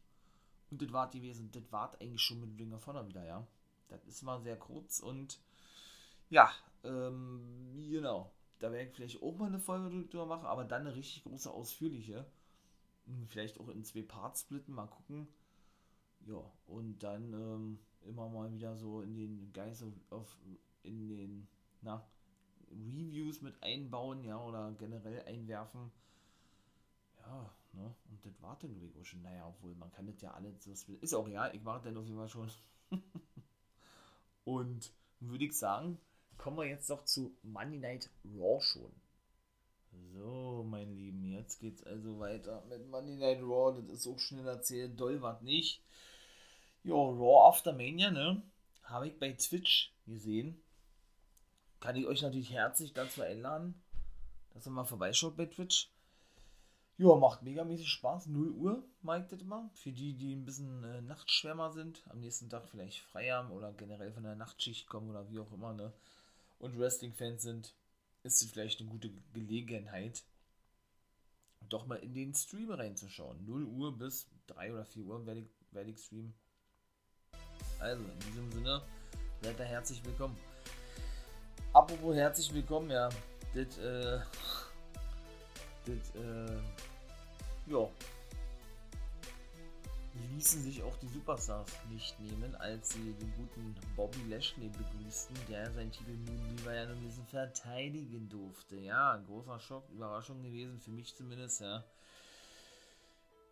und 0.70 0.82
das 0.82 0.92
war 0.92 1.10
gewesen. 1.10 1.50
Das 1.52 1.70
war 1.70 1.92
eigentlich 2.00 2.22
schon 2.22 2.40
mit 2.40 2.58
Ringer 2.58 2.78
vorne 2.78 3.06
wieder, 3.06 3.24
ja. 3.24 3.46
Das 3.88 4.04
ist 4.04 4.22
mal 4.22 4.40
sehr 4.40 4.56
kurz 4.56 5.00
und 5.00 5.38
ja, 6.28 6.50
ähm, 6.82 7.72
genau. 7.88 8.32
Da 8.58 8.72
werde 8.72 8.88
ich 8.88 8.96
vielleicht 8.96 9.22
auch 9.22 9.36
mal 9.36 9.46
eine 9.46 9.60
Folge 9.60 10.06
drüber 10.08 10.26
machen, 10.26 10.46
aber 10.46 10.64
dann 10.64 10.86
eine 10.86 10.96
richtig 10.96 11.22
große, 11.24 11.50
ausführliche. 11.50 12.26
Hm, 13.06 13.28
vielleicht 13.28 13.60
auch 13.60 13.68
in 13.68 13.84
zwei 13.84 14.02
Parts 14.02 14.40
splitten, 14.40 14.74
mal 14.74 14.86
gucken. 14.86 15.28
Ja, 16.26 16.42
und 16.66 16.98
dann 17.00 17.32
ähm, 17.34 17.78
immer 18.02 18.28
mal 18.28 18.52
wieder 18.52 18.76
so 18.76 19.02
in 19.02 19.14
den 19.14 19.52
Geist 19.52 19.84
auf, 20.10 20.36
in 20.82 21.08
den 21.08 21.48
na, 21.82 22.06
Reviews 22.70 23.42
mit 23.42 23.62
einbauen, 23.62 24.24
ja, 24.24 24.42
oder 24.42 24.72
generell 24.78 25.22
einwerfen. 25.26 25.90
Ja, 27.20 27.50
ne, 27.72 27.94
und 28.10 28.24
das 28.24 28.40
war 28.42 28.58
dann 28.60 28.92
auch 29.00 29.04
schon, 29.04 29.22
naja, 29.22 29.46
obwohl 29.46 29.74
man 29.74 29.90
kann 29.90 30.06
das 30.06 30.20
ja 30.20 30.32
alles, 30.32 30.64
so 30.64 30.94
ist 31.00 31.14
auch 31.14 31.26
real, 31.26 31.54
ich 31.54 31.62
mache 31.62 31.82
dann 31.84 31.96
auf 31.96 32.04
jeden 32.04 32.18
Fall 32.18 32.28
schon. 32.28 32.50
und 34.44 34.92
würde 35.20 35.44
ich 35.44 35.56
sagen, 35.56 35.98
kommen 36.36 36.58
wir 36.58 36.66
jetzt 36.66 36.90
doch 36.90 37.04
zu 37.04 37.36
Monday 37.42 37.78
Night 37.78 38.10
Raw 38.24 38.60
schon. 38.60 38.92
So, 40.12 40.64
mein 40.68 40.94
Lieben, 40.94 41.24
jetzt 41.24 41.58
geht's 41.60 41.82
also 41.82 42.18
weiter 42.18 42.62
mit 42.68 42.88
Monday 42.88 43.16
Night 43.16 43.42
Raw. 43.42 43.80
Das 43.80 43.88
ist 43.88 44.06
auch 44.06 44.18
schnell 44.18 44.46
erzählt, 44.46 44.98
doll 45.00 45.22
was 45.22 45.40
nicht. 45.42 45.82
Jo, 46.84 47.10
Raw 47.10 47.48
After 47.48 47.72
Mania, 47.72 48.10
ne? 48.10 48.42
Habe 48.84 49.08
ich 49.08 49.18
bei 49.18 49.32
Twitch 49.32 49.92
gesehen 50.06 50.60
kann 51.86 51.94
ich 51.94 52.06
euch 52.08 52.22
natürlich 52.22 52.50
herzlich 52.50 52.94
dazu 52.94 53.22
einladen, 53.22 53.80
dass 54.52 54.66
ihr 54.66 54.72
mal 54.72 54.82
vorbeischaut 54.82 55.36
bei 55.36 55.46
Twitch. 55.46 55.88
Ja, 56.96 57.14
macht 57.14 57.42
megamäßig 57.42 57.88
Spaß. 57.88 58.26
0 58.26 58.50
Uhr, 58.50 58.82
Mike 59.02 59.28
das 59.30 59.40
immer. 59.40 59.70
Für 59.74 59.92
die, 59.92 60.14
die 60.14 60.34
ein 60.34 60.44
bisschen 60.44 60.82
äh, 60.82 61.00
Nachtschwärmer 61.02 61.70
sind, 61.70 62.02
am 62.08 62.18
nächsten 62.18 62.50
Tag 62.50 62.68
vielleicht 62.68 63.02
frei 63.02 63.30
haben 63.30 63.52
oder 63.52 63.72
generell 63.72 64.10
von 64.10 64.24
der 64.24 64.34
Nachtschicht 64.34 64.88
kommen 64.88 65.10
oder 65.10 65.28
wie 65.30 65.38
auch 65.38 65.52
immer, 65.52 65.74
ne? 65.74 65.92
Und 66.58 66.76
Wrestling-Fans 66.76 67.42
sind, 67.42 67.76
ist 68.24 68.42
es 68.42 68.50
vielleicht 68.50 68.80
eine 68.80 68.90
gute 68.90 69.12
Gelegenheit, 69.32 70.24
doch 71.68 71.86
mal 71.86 72.00
in 72.00 72.14
den 72.14 72.34
Stream 72.34 72.72
reinzuschauen. 72.72 73.44
0 73.46 73.62
Uhr 73.62 73.96
bis 73.96 74.28
3 74.48 74.72
oder 74.72 74.86
4 74.86 75.04
Uhr 75.04 75.24
werde 75.24 75.42
ich, 75.42 75.50
werde 75.70 75.90
ich 75.90 76.00
streamen. 76.00 76.34
Also, 77.78 78.02
in 78.02 78.18
diesem 78.18 78.50
Sinne, 78.50 78.82
seid 79.40 79.60
ihr 79.60 79.66
herzlich 79.66 80.04
willkommen. 80.04 80.36
Apropos 81.76 82.16
herzlich 82.16 82.54
willkommen, 82.54 82.90
ja, 82.90 83.10
das, 83.52 83.76
äh, 83.76 84.18
das, 85.84 86.14
äh, 86.14 86.56
ja, 87.66 87.86
ließen 90.32 90.62
sich 90.62 90.82
auch 90.82 90.96
die 90.96 91.08
Superstars 91.08 91.70
nicht 91.90 92.18
nehmen, 92.18 92.54
als 92.54 92.94
sie 92.94 93.12
den 93.12 93.30
guten 93.34 93.74
Bobby 93.94 94.22
Lashley 94.26 94.70
begrüßten, 94.70 95.36
der 95.50 95.70
seinen 95.70 95.92
Titel 95.92 96.12
nun 96.12 96.56
lieber 96.56 96.72
ja 96.72 96.86
nur 96.86 96.96
ein 96.96 97.04
bisschen 97.04 97.26
verteidigen 97.26 98.26
durfte. 98.30 98.76
Ja, 98.76 99.22
großer 99.26 99.60
Schock, 99.60 99.84
Überraschung 99.90 100.42
gewesen, 100.42 100.80
für 100.80 100.92
mich 100.92 101.14
zumindest, 101.14 101.60
ja. 101.60 101.84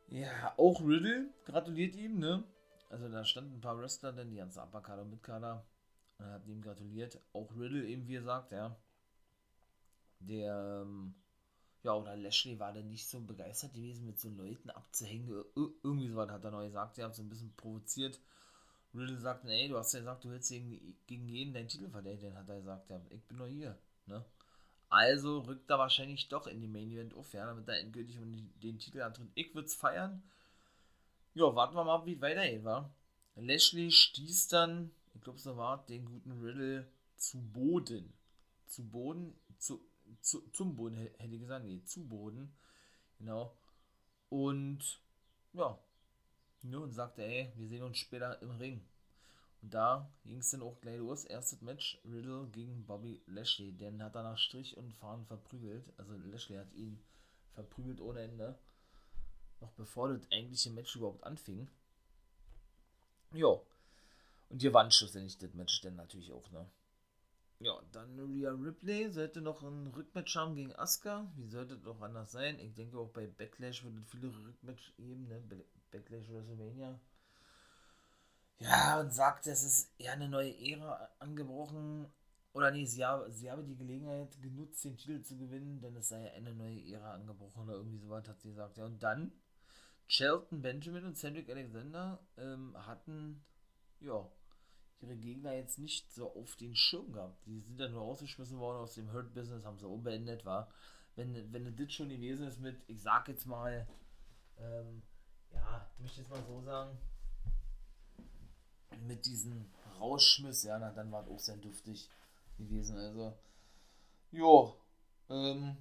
Ja, 0.09 0.55
auch 0.57 0.81
Riddle 0.81 1.29
gratuliert 1.45 1.95
ihm, 1.95 2.21
ne? 2.21 2.43
Also 2.89 3.07
da 3.11 3.23
standen 3.23 3.59
ein 3.59 3.61
paar 3.61 3.79
Wrestler, 3.79 4.13
denn 4.13 4.31
die 4.31 4.37
ganze 4.37 4.63
Upperkader 4.63 5.03
und 5.03 5.11
Midkader, 5.11 5.63
und 6.19 6.27
hat 6.27 6.47
ihm 6.47 6.63
gratuliert. 6.63 7.21
Auch 7.33 7.51
Riddle 7.57 7.87
eben, 7.87 8.07
wie 8.09 8.15
gesagt, 8.15 8.53
ja. 8.53 8.77
Der, 10.21 10.83
ähm, 10.83 11.15
ja, 11.83 11.93
oder 11.93 12.17
Lashley 12.17 12.59
war 12.59 12.73
dann 12.73 12.89
nicht 12.89 13.07
so 13.07 13.21
begeistert 13.21 13.75
gewesen, 13.75 14.07
mit 14.07 14.19
so 14.19 14.31
Leuten 14.31 14.71
abzuhängen. 14.71 15.29
Ir 15.29 15.45
irgendwie 15.83 16.09
sowas 16.09 16.31
hat 16.31 16.45
er 16.45 16.51
neu 16.51 16.67
gesagt. 16.67 16.99
Er 16.99 17.07
hat 17.07 17.15
so 17.15 17.23
ein 17.23 17.29
bisschen 17.29 17.55
provoziert. 17.57 18.19
Riddle 18.95 19.19
sagt, 19.19 19.45
ey, 19.45 19.69
du 19.69 19.77
hast 19.77 19.93
ja 19.93 20.01
gesagt, 20.01 20.25
du 20.25 20.31
willst 20.31 20.51
gegen, 20.51 20.97
gegen 21.07 21.29
jeden 21.29 21.53
deinen 21.53 21.69
Titel 21.69 21.91
verteidigen, 21.91 22.37
hat 22.37 22.49
er 22.49 22.57
gesagt. 22.57 22.89
Ja, 22.91 23.01
ich 23.11 23.23
bin 23.25 23.37
nur 23.37 23.49
hier. 23.49 23.77
Ne? 24.07 24.25
Also 24.89 25.41
rückt 25.41 25.69
er 25.69 25.79
wahrscheinlich 25.79 26.29
doch 26.29 26.47
in 26.47 26.61
die 26.61 26.69
Main 26.69 26.91
Event 26.91 27.15
auf, 27.15 27.33
ja, 27.33 27.47
damit 27.47 27.69
er 27.69 27.81
endgültig 27.81 28.17
den, 28.17 28.53
den 28.61 28.79
Titel 28.79 29.03
antritt. 29.03 29.29
Ich 29.35 29.55
würde 29.55 29.67
es 29.67 29.75
feiern. 29.75 30.23
Ja, 31.35 31.55
warten 31.55 31.75
wir 31.75 31.85
mal, 31.85 32.07
wie 32.07 32.15
es 32.15 32.21
weitergeht, 32.21 32.65
wa? 32.65 32.89
Lashley 33.35 33.91
stieß 33.91 34.49
dann, 34.49 34.93
ich 35.15 35.23
glaube, 35.23 35.39
so 35.39 35.57
war 35.57 35.85
den 35.87 36.05
guten 36.05 36.33
Riddle 36.33 36.87
zu 37.17 37.41
Boden. 37.41 38.13
Zu 38.67 38.85
Boden, 38.85 39.35
zu, 39.59 39.81
zu, 40.21 40.41
zum 40.51 40.75
Boden, 40.77 40.97
hätte 40.97 41.35
ich 41.35 41.41
gesagt, 41.41 41.65
nee, 41.65 41.83
zu 41.85 42.07
Boden. 42.07 42.53
Genau. 43.19 43.57
Und 44.29 45.01
ja, 45.53 45.79
nun 46.63 46.93
sagte 46.93 47.23
ey, 47.23 47.53
wir 47.57 47.69
sehen 47.69 47.83
uns 47.83 47.99
später 47.99 48.41
im 48.43 48.51
Ring. 48.53 48.85
Und 49.63 49.73
da 49.73 50.11
ging 50.25 50.39
es 50.39 50.51
dann 50.51 50.63
auch 50.63 50.81
gleich 50.81 50.99
los. 50.99 51.25
Erstes 51.25 51.63
Match, 51.63 51.99
Riddle 52.05 52.49
gegen 52.53 52.85
Bobby 52.85 53.23
Lashley. 53.27 53.73
Den 53.73 54.03
hat 54.03 54.15
er 54.15 54.23
nach 54.23 54.37
Strich 54.37 54.77
und 54.77 54.93
Fahren 54.93 55.25
verprügelt. 55.25 55.91
Also 55.97 56.13
Lashley 56.17 56.57
hat 56.57 56.73
ihn 56.75 57.03
verprügelt 57.55 58.01
ohne 58.01 58.21
Ende. 58.21 58.59
Noch 59.61 59.73
bevor 59.73 60.09
das 60.09 60.31
eigentliche 60.31 60.71
Match 60.71 60.97
überhaupt 60.97 61.25
anfing. 61.25 61.69
Ja. 63.33 63.59
Und 64.49 64.61
hier 64.61 64.73
waren 64.75 64.91
schlussendlich 64.91 65.39
das 65.39 65.55
Match 65.55 65.81
dann 65.81 65.97
natürlich 65.97 66.33
auch, 66.33 66.51
ne? 66.51 66.69
Ja, 67.61 67.81
dann 67.93 68.19
Rhea 68.19 68.51
Ripley 68.51 69.11
sollte 69.11 69.41
noch 69.41 69.63
ein 69.63 69.87
Rückmatch 69.87 70.37
haben 70.37 70.55
gegen 70.55 70.75
Asuka. 70.75 71.33
Wie 71.37 71.49
sollte 71.49 71.79
das 71.79 71.87
auch 71.87 72.01
anders 72.03 72.33
sein? 72.33 72.59
Ich 72.59 72.75
denke 72.75 72.99
auch 72.99 73.09
bei 73.09 73.27
Backlash 73.27 73.85
wird 73.85 73.97
es 73.97 74.11
viele 74.11 74.29
Rückmatch 74.29 74.95
geben, 74.97 75.29
ne? 75.29 75.43
Backlash 75.91 76.29
WrestleMania. 76.29 76.99
Ja, 78.59 79.01
und 79.01 79.13
sagt, 79.13 79.47
es 79.47 79.63
ist 79.63 79.93
eher 79.99 80.13
eine 80.13 80.29
neue 80.29 80.55
Ära 80.59 81.09
angebrochen. 81.19 82.07
Oder 82.53 82.71
nee, 82.71 82.87
sie 82.87 83.05
habe, 83.05 83.33
sie 83.33 83.51
habe 83.51 83.65
die 83.65 83.77
Gelegenheit 83.77 84.41
genutzt, 84.41 84.85
den 84.85 84.97
Titel 84.97 85.23
zu 85.23 85.37
gewinnen, 85.37 85.81
denn 85.81 85.97
es 85.97 86.09
sei 86.09 86.33
eine 86.33 86.55
neue 86.55 86.81
Ära 86.93 87.15
angebrochen 87.15 87.65
oder 87.65 87.75
irgendwie 87.75 87.99
sowas, 87.99 88.29
hat 88.29 88.41
sie 88.41 88.51
gesagt. 88.51 88.77
Ja, 88.77 88.85
und 88.85 89.03
dann 89.03 89.33
Shelton 90.07 90.63
Benjamin 90.63 91.05
und 91.05 91.17
Cedric 91.17 91.51
Alexander 91.51 92.21
ähm, 92.37 92.77
hatten, 92.87 93.45
ja, 94.05 94.31
ihre 95.01 95.17
Gegner 95.17 95.53
jetzt 95.53 95.79
nicht 95.79 96.13
so 96.13 96.35
auf 96.35 96.57
den 96.57 96.75
Schirm 96.75 97.13
gehabt. 97.13 97.45
Die 97.47 97.61
sind 97.61 97.79
dann 97.79 97.93
nur 97.93 98.03
rausgeschmissen 98.03 98.59
worden 98.59 98.79
aus 98.79 98.95
dem 98.95 99.13
Hurt 99.13 99.35
Business, 99.35 99.65
haben 99.65 99.79
sie 99.79 99.89
unbeendet, 99.89 100.45
war. 100.45 100.71
Wenn, 101.17 101.53
wenn 101.53 101.77
das 101.77 101.93
schon 101.93 102.09
gewesen 102.09 102.47
ist 102.47 102.61
mit, 102.61 102.77
ich 102.89 103.01
sag 103.03 103.29
jetzt 103.29 103.47
mal, 103.47 103.87
ähm, 104.59 105.03
ja, 105.53 105.89
ich 105.95 106.01
möchte 106.01 106.21
jetzt 106.21 106.31
mal 106.31 106.43
so 106.45 106.61
sagen, 106.63 106.99
mit 109.07 109.25
diesem 109.27 109.71
Rausschmiss, 110.01 110.65
ja, 110.65 110.79
na, 110.79 110.91
dann 110.91 111.13
war 111.13 111.23
es 111.23 111.29
auch 111.29 111.39
sehr 111.39 111.57
duftig 111.57 112.09
gewesen. 112.59 112.97
Also, 112.97 113.37
jo, 114.33 114.77
ähm, 115.29 115.77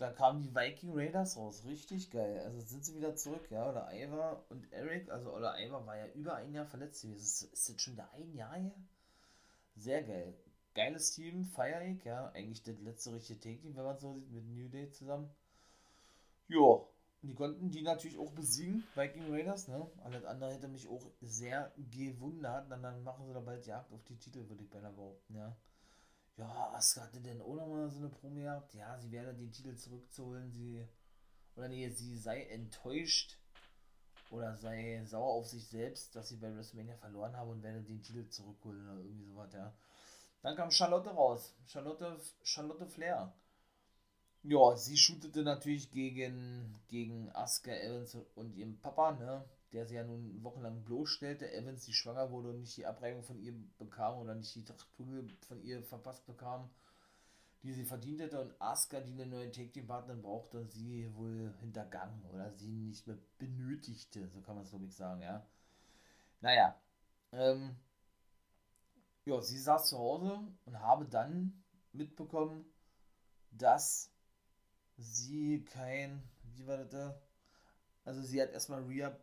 da 0.00 0.10
kamen 0.10 0.40
die 0.40 0.54
Viking 0.54 0.92
Raiders 0.94 1.36
raus. 1.36 1.62
Richtig 1.66 2.10
geil. 2.10 2.40
Also 2.46 2.60
sind 2.60 2.84
sie 2.84 2.96
wieder 2.96 3.14
zurück, 3.16 3.50
ja. 3.50 3.68
Oder 3.68 3.92
Ivar 3.92 4.42
und 4.48 4.72
Eric. 4.72 5.10
Also, 5.10 5.30
oder 5.30 5.60
Ivar 5.60 5.86
war 5.86 5.96
ja 5.96 6.06
über 6.14 6.36
ein 6.36 6.54
Jahr 6.54 6.64
verletzt 6.64 7.02
gewesen. 7.02 7.20
Ist, 7.20 7.42
ist 7.42 7.68
das 7.68 7.82
schon 7.82 7.92
wieder 7.92 8.10
ein 8.14 8.34
Jahr 8.34 8.54
her? 8.54 8.74
Sehr 9.76 10.02
geil. 10.02 10.34
Geiles 10.74 11.10
Team, 11.10 11.44
feier 11.44 11.82
ich, 11.82 12.02
ja. 12.04 12.30
Eigentlich 12.30 12.62
das 12.62 12.80
letzte 12.80 13.12
richtige 13.12 13.40
Take-Team, 13.40 13.76
wenn 13.76 13.84
man 13.84 13.98
so 13.98 14.14
sieht, 14.14 14.30
mit 14.30 14.46
New 14.46 14.70
Day 14.70 14.90
zusammen. 14.90 15.28
Jo. 16.48 16.88
Und 17.20 17.28
die 17.28 17.34
konnten 17.34 17.70
die 17.70 17.82
natürlich 17.82 18.18
auch 18.18 18.32
besiegen, 18.32 18.82
Viking 18.94 19.30
Raiders, 19.30 19.68
ne? 19.68 19.86
Alles 20.02 20.24
andere 20.24 20.54
hätte 20.54 20.68
mich 20.68 20.88
auch 20.88 21.10
sehr 21.20 21.72
gewundert. 21.76 22.72
Und 22.72 22.82
dann 22.82 23.02
machen 23.02 23.26
sie 23.26 23.34
da 23.34 23.40
bald 23.40 23.66
Jagd 23.66 23.92
auf 23.92 24.02
die 24.04 24.16
Titel, 24.16 24.48
würde 24.48 24.62
ich 24.62 24.70
beinahe 24.70 24.92
behaupten, 24.92 25.36
ja 25.36 25.54
ja, 26.40 26.72
Asuka 26.72 27.06
hatte 27.06 27.20
denn 27.20 27.42
auch 27.42 27.54
nochmal 27.54 27.90
so 27.90 27.98
eine 27.98 28.08
Promo 28.08 28.40
gehabt, 28.40 28.74
ja, 28.74 28.98
sie 28.98 29.10
werde 29.12 29.34
den 29.34 29.52
Titel 29.52 29.76
zurückzuholen, 29.76 30.50
sie, 30.50 30.86
oder 31.54 31.68
nee, 31.68 31.88
sie 31.90 32.16
sei 32.16 32.44
enttäuscht 32.46 33.38
oder 34.30 34.56
sei 34.56 35.04
sauer 35.04 35.34
auf 35.34 35.46
sich 35.46 35.68
selbst, 35.68 36.16
dass 36.16 36.28
sie 36.28 36.36
bei 36.36 36.54
WrestleMania 36.54 36.96
verloren 36.96 37.36
habe 37.36 37.50
und 37.50 37.62
werde 37.62 37.82
den 37.82 38.02
Titel 38.02 38.26
zurückholen 38.28 38.88
oder 38.88 39.00
irgendwie 39.00 39.26
sowas, 39.26 39.52
ja. 39.52 39.74
Dann 40.42 40.56
kam 40.56 40.70
Charlotte 40.70 41.10
raus, 41.10 41.54
Charlotte, 41.66 42.18
Charlotte 42.42 42.86
Flair. 42.86 43.34
Ja, 44.42 44.74
sie 44.74 44.96
shootete 44.96 45.42
natürlich 45.42 45.90
gegen, 45.90 46.80
gegen 46.88 47.30
Asuka 47.34 47.72
Evans 47.72 48.16
und 48.34 48.54
ihrem 48.56 48.80
Papa, 48.80 49.12
ne? 49.12 49.44
Der 49.72 49.86
sie 49.86 49.94
ja 49.94 50.04
nun 50.04 50.42
wochenlang 50.42 50.84
bloßstellte, 50.84 51.52
Evans, 51.52 51.84
die 51.84 51.92
schwanger 51.92 52.30
wurde 52.30 52.50
und 52.50 52.60
nicht 52.60 52.76
die 52.76 52.86
Abreibung 52.86 53.22
von 53.22 53.38
ihr 53.38 53.54
bekam 53.78 54.18
oder 54.18 54.34
nicht 54.34 54.54
die 54.54 54.64
Trachtprügel 54.64 55.28
von 55.46 55.62
ihr 55.62 55.82
verpasst 55.82 56.26
bekam, 56.26 56.70
die 57.62 57.72
sie 57.72 57.84
verdient 57.84 58.20
hätte 58.20 58.40
und 58.40 58.60
Asuka, 58.60 59.00
die 59.00 59.12
eine 59.12 59.26
neue 59.26 59.50
Take-Team-Partnerin 59.50 60.22
brauchte 60.22 60.58
und 60.58 60.72
sie 60.72 61.14
wohl 61.14 61.54
hintergangen 61.60 62.24
oder 62.32 62.50
sie 62.52 62.86
nicht 62.86 63.06
mehr 63.06 63.18
benötigte, 63.38 64.28
so 64.28 64.40
kann 64.40 64.56
man 64.56 64.64
es 64.64 64.72
ich 64.72 64.96
sagen, 64.96 65.22
ja. 65.22 65.46
Naja, 66.40 66.74
ähm, 67.32 67.76
ja, 69.24 69.40
sie 69.40 69.58
saß 69.58 69.90
zu 69.90 69.98
Hause 69.98 70.40
und 70.64 70.80
habe 70.80 71.04
dann 71.04 71.62
mitbekommen, 71.92 72.64
dass 73.50 74.10
sie 74.96 75.64
kein, 75.64 76.22
wie 76.54 76.66
war 76.66 76.78
das 76.78 76.88
da? 76.88 77.20
Also 78.04 78.22
sie 78.22 78.40
hat 78.40 78.50
erstmal 78.50 78.82
Rhea 78.84 79.16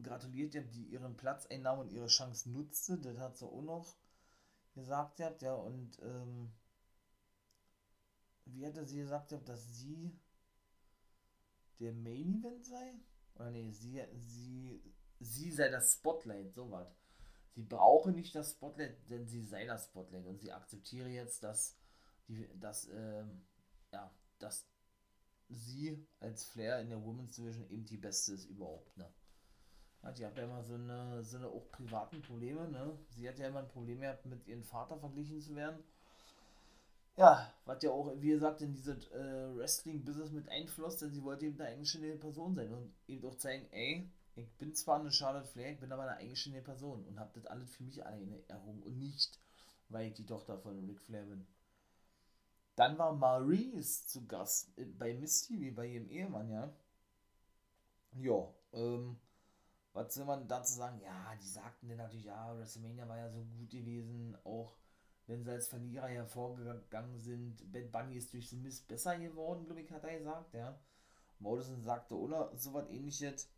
gratuliert, 0.00 0.54
die 0.54 0.86
ihren 0.86 1.16
Platz 1.16 1.46
einnahm 1.46 1.80
und 1.80 1.92
ihre 1.92 2.06
Chance 2.06 2.50
nutzte. 2.50 2.98
Das 2.98 3.18
hat 3.18 3.36
sie 3.36 3.46
auch 3.46 3.62
noch 3.62 3.96
gesagt, 4.74 5.20
habt, 5.20 5.42
ja, 5.42 5.54
und 5.54 5.98
ähm, 6.02 6.52
wie 8.46 8.66
hatte 8.66 8.86
sie 8.86 8.98
gesagt, 8.98 9.32
dass 9.32 9.78
sie 9.78 10.18
der 11.78 11.92
Main 11.92 12.38
Event 12.38 12.64
sei? 12.66 12.94
Oder 13.34 13.50
nee, 13.50 13.70
sie, 13.70 14.02
sie, 14.14 14.82
sie 15.20 15.50
sei 15.50 15.68
das 15.68 15.94
Spotlight, 15.94 16.54
so 16.54 16.70
was. 16.70 16.88
Sie 17.54 17.62
brauche 17.62 18.12
nicht 18.12 18.34
das 18.34 18.52
Spotlight, 18.52 18.96
denn 19.10 19.26
sie 19.26 19.44
sei 19.44 19.66
das 19.66 19.84
Spotlight 19.84 20.26
und 20.26 20.40
sie 20.40 20.52
akzeptiere 20.52 21.08
jetzt, 21.08 21.42
dass 21.42 21.76
die, 22.28 22.48
dass, 22.58 22.88
ähm, 22.88 23.44
ja, 23.92 24.10
dass 24.38 24.66
sie 25.48 26.06
als 26.20 26.44
Flair 26.44 26.80
in 26.80 26.88
der 26.88 27.04
Women's 27.04 27.36
Division 27.36 27.68
eben 27.68 27.84
die 27.84 27.98
beste 27.98 28.32
ist 28.32 28.46
überhaupt, 28.46 28.96
ne? 28.96 29.12
Die 30.10 30.26
hat 30.26 30.36
ja 30.36 30.44
immer 30.44 30.62
so 30.64 30.74
eine, 30.74 31.22
so 31.22 31.36
eine 31.36 31.46
auch 31.46 31.70
privaten 31.70 32.20
Probleme, 32.22 32.68
ne? 32.68 32.98
Sie 33.10 33.28
hat 33.28 33.38
ja 33.38 33.48
immer 33.48 33.60
ein 33.60 33.68
Problem 33.68 34.00
gehabt, 34.00 34.26
mit 34.26 34.46
ihrem 34.46 34.64
Vater 34.64 34.98
verglichen 34.98 35.40
zu 35.40 35.54
werden. 35.54 35.82
Ja, 37.16 37.52
was 37.66 37.82
ja 37.82 37.90
auch, 37.90 38.12
wie 38.16 38.30
gesagt, 38.30 38.62
in 38.62 38.72
dieses 38.74 39.10
äh, 39.10 39.56
Wrestling-Business 39.56 40.30
mit 40.30 40.48
einfloss, 40.48 40.98
denn 40.98 41.12
sie 41.12 41.22
wollte 41.22 41.46
eben 41.46 41.60
eine 41.60 41.70
eigenständige 41.70 42.16
Person 42.16 42.54
sein 42.54 42.72
und 42.72 42.92
eben 43.06 43.26
auch 43.26 43.36
zeigen, 43.36 43.66
ey, 43.70 44.08
ich 44.34 44.50
bin 44.58 44.74
zwar 44.74 44.98
eine 44.98 45.12
Charlotte 45.12 45.46
Flair, 45.46 45.72
ich 45.72 45.78
bin 45.80 45.92
aber 45.92 46.02
eine 46.04 46.16
eigenständige 46.16 46.64
Person 46.64 47.04
und 47.04 47.20
habe 47.20 47.30
das 47.34 47.46
alles 47.46 47.70
für 47.74 47.84
mich 47.84 48.04
alleine 48.04 48.42
errungen 48.48 48.82
und 48.82 48.98
nicht, 48.98 49.38
weil 49.90 50.08
ich 50.08 50.14
die 50.14 50.26
Tochter 50.26 50.58
von 50.58 50.84
Ric 50.86 51.00
Flair 51.00 51.24
bin. 51.24 51.46
Dann 52.76 52.96
war 52.98 53.12
Maurice 53.12 54.06
zu 54.06 54.26
Gast 54.26 54.70
bei 54.98 55.12
Miss 55.14 55.42
TV, 55.42 55.74
bei 55.76 55.86
ihrem 55.86 56.08
Ehemann, 56.08 56.50
ja. 56.50 56.72
Ja, 58.14 58.48
ähm, 58.72 59.18
was 59.92 60.14
soll 60.14 60.24
man 60.24 60.48
dazu 60.48 60.74
sagen? 60.74 61.00
Ja, 61.00 61.34
die 61.36 61.48
sagten 61.48 61.88
dann 61.88 61.98
natürlich, 61.98 62.26
ja, 62.26 62.56
WrestleMania 62.56 63.08
war 63.08 63.18
ja 63.18 63.30
so 63.30 63.44
gut 63.44 63.70
gewesen, 63.70 64.36
auch 64.44 64.76
wenn 65.26 65.44
sie 65.44 65.50
als 65.50 65.68
Verlierer 65.68 66.08
hervorgegangen 66.08 67.18
sind. 67.18 67.70
Bad 67.72 67.92
Bunny 67.92 68.16
ist 68.16 68.32
durch 68.32 68.48
den 68.50 68.62
Mist 68.62 68.88
besser 68.88 69.18
geworden, 69.18 69.64
glaube 69.66 69.82
ich, 69.82 69.90
hat 69.92 70.04
er 70.04 70.18
gesagt, 70.18 70.54
ja. 70.54 70.78
Morrison 71.38 71.82
sagte 71.82 72.18
oder 72.18 72.56
so 72.56 72.72
was 72.72 72.88
ähnliches. 72.88 73.48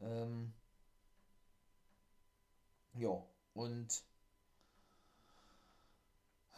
Ähm, 0.00 0.52
ja, 2.94 3.22
und 3.54 4.04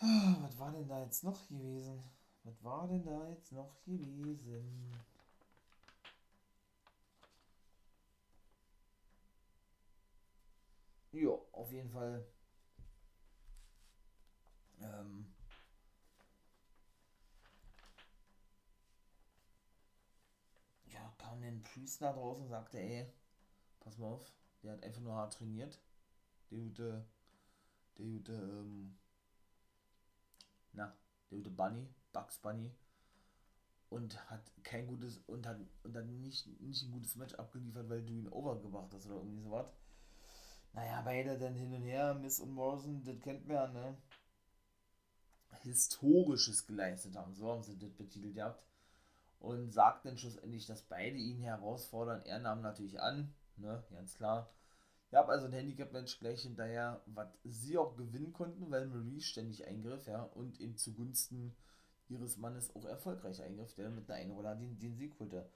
was 0.00 0.58
war 0.58 0.73
denn 0.73 0.88
da 0.88 1.02
jetzt 1.02 1.25
noch 1.25 1.49
gewesen? 1.49 2.02
Was 2.44 2.62
war 2.62 2.87
denn 2.88 3.04
da 3.04 3.28
jetzt 3.28 3.52
noch 3.52 3.75
gewesen? 3.84 4.92
Ja, 11.14 11.30
auf 11.52 11.71
jeden 11.71 11.90
Fall. 11.90 12.26
Ähm, 14.80 15.33
ja, 20.87 21.14
kam 21.18 21.40
den 21.40 21.62
da 22.00 22.12
draußen 22.12 22.42
und 22.42 22.49
sagte, 22.49 22.80
ey, 22.80 23.06
pass 23.78 23.97
mal 23.97 24.09
auf, 24.09 24.33
der 24.62 24.73
hat 24.73 24.83
einfach 24.83 25.02
nur 25.02 25.14
hart 25.14 25.35
trainiert. 25.35 25.80
Der 26.50 26.59
gute, 26.59 27.06
der 27.97 28.06
gute, 28.06 28.33
ähm, 28.33 28.99
na, 30.73 30.97
der 31.30 31.38
gute 31.38 31.50
Bunny, 31.50 31.88
Bugs 32.12 32.38
Bunny, 32.38 32.75
und 33.88 34.30
hat 34.30 34.50
kein 34.64 34.88
gutes, 34.88 35.18
und 35.28 35.47
hat, 35.47 35.61
und 35.85 35.97
hat 35.97 36.06
nicht, 36.06 36.49
nicht 36.61 36.83
ein 36.83 36.90
gutes 36.90 37.14
Match 37.14 37.35
abgeliefert, 37.35 37.88
weil 37.88 38.02
du 38.04 38.14
ihn 38.14 38.28
overgebracht 38.28 38.92
hast 38.92 39.06
oder 39.06 39.16
irgendwie 39.16 39.42
sowas. 39.42 39.73
Naja, 40.74 41.02
beide 41.04 41.38
dann 41.38 41.54
hin 41.54 41.72
und 41.72 41.82
her, 41.82 42.14
Miss 42.14 42.40
und 42.40 42.52
Morrison, 42.52 43.02
das 43.04 43.20
kennt 43.20 43.46
man 43.46 43.56
ja, 43.56 43.68
ne? 43.68 43.96
Historisches 45.62 46.66
geleistet 46.66 47.16
haben, 47.16 47.32
so 47.34 47.50
haben 47.50 47.62
sie 47.62 47.78
das 47.78 47.90
betitelt 47.92 48.34
gehabt. 48.34 48.62
Und 49.38 49.72
sagt 49.72 50.04
dann 50.04 50.18
schlussendlich, 50.18 50.66
dass 50.66 50.82
beide 50.82 51.16
ihn 51.16 51.38
herausfordern. 51.38 52.22
Er 52.22 52.38
nahm 52.38 52.60
natürlich 52.60 53.00
an, 53.00 53.32
ne, 53.56 53.82
ganz 53.90 54.14
klar. 54.14 54.50
Ich 55.08 55.14
habe 55.14 55.32
also 55.32 55.46
ein 55.46 55.52
Handicap-Match 55.52 56.18
gleich 56.18 56.42
hinterher, 56.42 57.00
was 57.06 57.28
sie 57.44 57.78
auch 57.78 57.96
gewinnen 57.96 58.32
konnten, 58.32 58.70
weil 58.70 58.86
Marie 58.86 59.20
ständig 59.20 59.66
eingriff, 59.66 60.06
ja, 60.06 60.22
und 60.22 60.58
ihm 60.60 60.76
zugunsten 60.76 61.54
ihres 62.08 62.36
Mannes 62.36 62.74
auch 62.74 62.84
erfolgreich 62.84 63.42
eingriff, 63.42 63.74
der 63.74 63.90
mit 63.90 64.10
einer 64.10 64.20
Einroller 64.20 64.56
den, 64.56 64.78
den 64.78 64.96
Sieg 64.96 65.18
holte. 65.18 65.48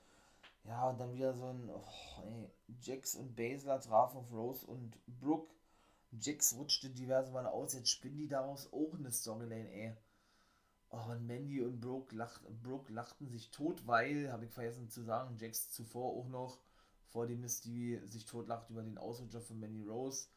Ja, 0.65 0.89
und 0.91 0.99
dann 1.01 1.13
wieder 1.15 1.35
so 1.35 1.47
ein, 1.47 1.69
oh, 1.71 2.23
ey, 2.23 2.51
Jax 2.81 3.15
und 3.15 3.35
Basler 3.35 3.81
trafen 3.81 4.19
auf 4.19 4.31
Rose 4.33 4.67
und 4.67 4.97
Brooke. 5.07 5.53
Jax 6.13 6.55
rutschte 6.57 6.91
diverse 6.91 7.33
Mal 7.33 7.47
aus, 7.47 7.75
jetzt 7.75 7.91
spinnen 7.91 8.19
die 8.19 8.29
daraus 8.29 8.73
auch 8.73 8.95
eine 8.95 9.11
Storyline, 9.11 9.71
ey. 9.73 9.97
Oh, 10.91 11.11
und 11.11 11.27
Mandy 11.27 11.63
und 11.63 11.81
Brooke, 11.81 12.15
lacht, 12.17 12.43
Brooke 12.63 12.93
lachten 12.93 13.29
sich 13.29 13.51
tot, 13.51 13.87
weil, 13.87 14.33
habe 14.33 14.47
ich 14.47 14.53
vergessen 14.53 14.89
zu 14.91 15.03
sagen, 15.03 15.37
Jax 15.39 15.71
zuvor 15.71 16.13
auch 16.17 16.29
noch 16.29 16.59
vor 17.09 17.27
dem 17.27 17.41
Mist, 17.41 17.65
die 17.65 18.01
sich 18.07 18.25
totlacht 18.27 18.71
über 18.71 18.83
den 18.83 18.99
Ausrutscher 18.99 19.41
von 19.41 19.59
Mandy 19.61 19.83
Rose, 19.85 20.29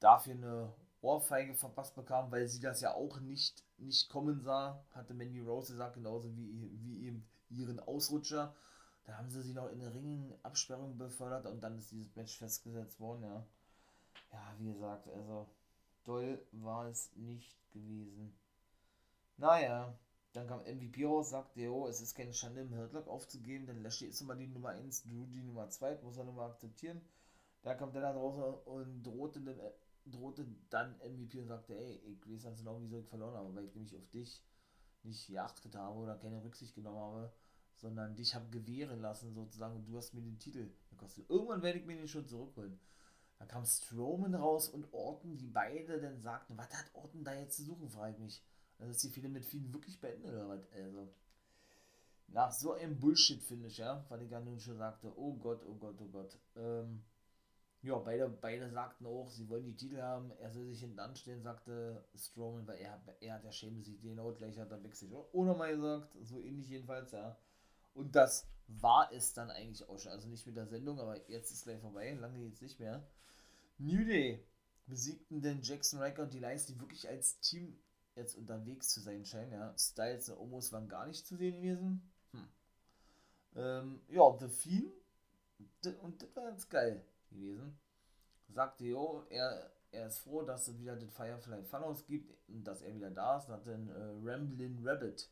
dafür 0.00 0.34
eine 0.34 0.72
Ohrfeige 1.00 1.54
verpasst 1.54 1.94
bekam, 1.94 2.30
weil 2.30 2.48
sie 2.48 2.60
das 2.60 2.80
ja 2.80 2.94
auch 2.94 3.20
nicht, 3.20 3.64
nicht 3.78 4.08
kommen 4.08 4.40
sah, 4.40 4.84
hatte 4.92 5.14
Mandy 5.14 5.40
Rose 5.40 5.72
gesagt, 5.72 5.94
genauso 5.94 6.34
wie, 6.36 6.70
wie 6.82 7.06
eben 7.06 7.26
ihren 7.50 7.80
Ausrutscher. 7.80 8.54
Da 9.04 9.18
haben 9.18 9.28
sie 9.30 9.42
sie 9.42 9.52
noch 9.52 9.70
in 9.70 9.80
der 9.80 9.94
Ringenabsperrung 9.94 10.96
befördert 10.96 11.46
und 11.46 11.62
dann 11.62 11.76
ist 11.78 11.90
dieses 11.90 12.14
Match 12.16 12.38
festgesetzt 12.38 12.98
worden, 13.00 13.22
ja. 13.22 13.46
Ja, 14.32 14.54
wie 14.58 14.72
gesagt, 14.72 15.08
also 15.08 15.46
toll 16.04 16.44
war 16.52 16.86
es 16.86 17.14
nicht 17.14 17.54
gewesen. 17.70 18.34
Naja, 19.36 19.94
dann 20.32 20.46
kam 20.46 20.60
MVP 20.60 21.04
raus, 21.04 21.30
sagte, 21.30 21.60
jo, 21.60 21.86
es 21.86 22.00
ist 22.00 22.14
keine 22.14 22.32
Schande 22.32 22.62
im 22.62 22.76
Hurtlock 22.76 23.06
aufzugeben, 23.06 23.66
denn 23.66 23.82
Lashley 23.82 24.08
ist 24.08 24.20
immer 24.20 24.36
die 24.36 24.48
Nummer 24.48 24.70
1, 24.70 25.04
Drew 25.04 25.26
die 25.26 25.42
Nummer 25.42 25.68
2, 25.68 25.98
muss 26.02 26.16
er 26.16 26.24
nur 26.24 26.34
mal 26.34 26.50
akzeptieren. 26.50 27.00
Da 27.62 27.74
kam 27.74 27.92
der 27.92 28.02
da 28.02 28.12
draußen 28.12 28.42
und 28.64 29.02
drohte 29.02 29.40
dann, 29.40 29.60
drohte 30.06 30.46
dann 30.70 30.96
MVP 30.98 31.40
und 31.40 31.48
sagte, 31.48 31.76
ey, 31.76 32.00
ich 32.06 32.28
weiß 32.28 32.44
ganz 32.44 32.58
genau, 32.58 32.80
wieso 32.80 32.98
ich 32.98 33.08
verloren 33.08 33.34
habe, 33.36 33.54
weil 33.54 33.66
ich 33.66 33.74
nämlich 33.74 33.96
auf 33.96 34.08
dich 34.10 34.42
nicht 35.02 35.26
geachtet 35.28 35.76
habe 35.76 35.98
oder 35.98 36.16
keine 36.16 36.42
Rücksicht 36.42 36.74
genommen 36.74 36.98
habe 36.98 37.32
sondern 37.76 38.16
dich 38.16 38.34
habe 38.34 38.48
gewähren 38.50 39.00
lassen 39.00 39.34
sozusagen 39.34 39.76
und 39.76 39.86
du 39.86 39.96
hast 39.96 40.14
mir 40.14 40.22
den 40.22 40.38
Titel 40.38 40.70
gekostet. 40.90 41.28
Irgendwann 41.28 41.62
werde 41.62 41.78
ich 41.78 41.86
mir 41.86 41.96
den 41.96 42.08
schon 42.08 42.26
zurückholen. 42.26 42.78
Dann 43.38 43.48
kam 43.48 43.64
Strowman 43.64 44.34
raus 44.34 44.68
und 44.68 44.92
Orton, 44.92 45.36
die 45.36 45.48
beide 45.48 46.00
dann 46.00 46.20
sagten, 46.20 46.56
was 46.56 46.72
hat 46.72 46.94
Orton 46.94 47.24
da 47.24 47.34
jetzt 47.34 47.56
zu 47.56 47.64
suchen, 47.64 47.88
frage 47.88 48.12
ich 48.12 48.18
mich. 48.18 48.42
Also 48.78 48.90
ist 48.92 49.02
die 49.04 49.10
viele 49.10 49.28
mit 49.28 49.44
vielen 49.44 49.72
wirklich 49.72 50.00
beendet 50.00 50.32
oder 50.32 50.48
was? 50.48 50.70
Also, 50.72 51.08
nach 52.28 52.52
so 52.52 52.72
einem 52.72 52.98
Bullshit-Finish, 52.98 53.78
ja, 53.78 54.04
weil 54.08 54.22
ich 54.22 54.30
ja 54.30 54.42
schon 54.58 54.78
sagte, 54.78 55.12
oh 55.16 55.34
Gott, 55.34 55.64
oh 55.66 55.74
Gott, 55.74 55.96
oh 56.00 56.08
Gott. 56.08 56.38
Ähm, 56.56 57.04
ja, 57.82 57.98
beide, 57.98 58.28
beide 58.28 58.70
sagten 58.70 59.06
auch, 59.06 59.28
sie 59.28 59.48
wollen 59.48 59.66
die 59.66 59.76
Titel 59.76 60.00
haben. 60.00 60.30
Er 60.40 60.50
soll 60.50 60.64
sich 60.66 60.80
hinten 60.80 60.98
anstellen, 60.98 61.42
sagte 61.42 62.02
Strowman, 62.16 62.66
weil 62.66 62.78
er, 62.78 63.00
er 63.20 63.34
hat 63.34 63.44
ja 63.44 63.52
schäme 63.52 63.82
sich 63.82 64.00
den 64.00 64.18
out, 64.18 64.38
gleich 64.38 64.58
hat 64.58 64.70
er 64.70 64.78
Backstage 64.78 65.14
auch 65.14 65.44
nochmal 65.44 65.74
gesagt, 65.74 66.16
so 66.22 66.40
ähnlich 66.40 66.68
jedenfalls, 66.68 67.12
ja. 67.12 67.36
Und 67.94 68.14
das 68.16 68.46
war 68.66 69.12
es 69.12 69.32
dann 69.32 69.50
eigentlich 69.50 69.88
auch 69.88 69.98
schon. 69.98 70.12
Also 70.12 70.28
nicht 70.28 70.46
mit 70.46 70.56
der 70.56 70.66
Sendung, 70.66 71.00
aber 71.00 71.28
jetzt 71.30 71.50
ist 71.52 71.64
gleich 71.64 71.80
vorbei. 71.80 72.12
Lange 72.12 72.44
jetzt 72.44 72.62
nicht 72.62 72.80
mehr. 72.80 73.06
New 73.78 74.04
Day 74.04 74.44
besiegten 74.86 75.40
den 75.40 75.62
Jackson 75.62 76.00
Riker 76.00 76.22
und 76.22 76.34
die 76.34 76.38
Lions, 76.38 76.66
die 76.66 76.78
wirklich 76.78 77.08
als 77.08 77.40
Team 77.40 77.78
jetzt 78.16 78.36
unterwegs 78.36 78.88
zu 78.88 79.00
sein 79.00 79.24
scheinen. 79.24 79.52
Ja. 79.52 79.76
Styles 79.76 80.28
und 80.28 80.38
Omos 80.38 80.72
waren 80.72 80.88
gar 80.88 81.06
nicht 81.06 81.26
zu 81.26 81.36
sehen 81.36 81.62
gewesen. 81.62 82.12
Hm. 82.32 82.48
Ähm, 83.56 84.00
ja, 84.08 84.36
The 84.38 84.48
Fiend. 84.48 84.92
Und 86.02 86.22
das 86.22 86.34
war 86.34 86.44
ganz 86.44 86.68
geil 86.68 87.04
gewesen. 87.30 87.78
Sagte, 88.48 88.84
jo, 88.84 89.24
er, 89.30 89.72
er 89.90 90.06
ist 90.08 90.18
froh, 90.18 90.42
dass 90.42 90.68
es 90.68 90.78
wieder 90.78 90.96
den 90.96 91.10
Firefly 91.10 91.64
Funhouse 91.64 92.06
gibt 92.06 92.34
und 92.48 92.64
dass 92.64 92.82
er 92.82 92.94
wieder 92.94 93.10
da 93.10 93.38
ist. 93.38 93.48
Und 93.48 93.54
hat 93.54 93.66
den 93.66 93.88
äh, 93.88 94.30
Ramblin' 94.30 94.86
Rabbit 94.86 95.30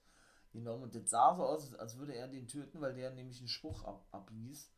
genommen. 0.53 0.85
Und 0.85 0.95
das 0.95 1.11
sah 1.11 1.35
so 1.35 1.45
aus, 1.45 1.75
als 1.75 1.97
würde 1.99 2.15
er 2.15 2.29
den 2.29 2.49
töten, 2.49 2.81
weil 2.81 2.95
der 2.95 3.11
nämlich 3.11 3.39
einen 3.39 3.49
Spruch 3.49 3.85
ab, 3.85 4.07
abließ. 4.13 4.71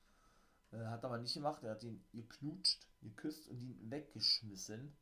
Äh, 0.73 0.87
hat 0.87 1.05
aber 1.05 1.19
nicht 1.19 1.35
gemacht. 1.35 1.63
Er 1.63 1.73
hat 1.73 1.83
ihn 1.83 2.05
geknutscht, 2.13 2.87
geküsst 3.03 3.49
und 3.49 3.61
ihn 3.61 3.91
weggeschmissen. 3.91 4.97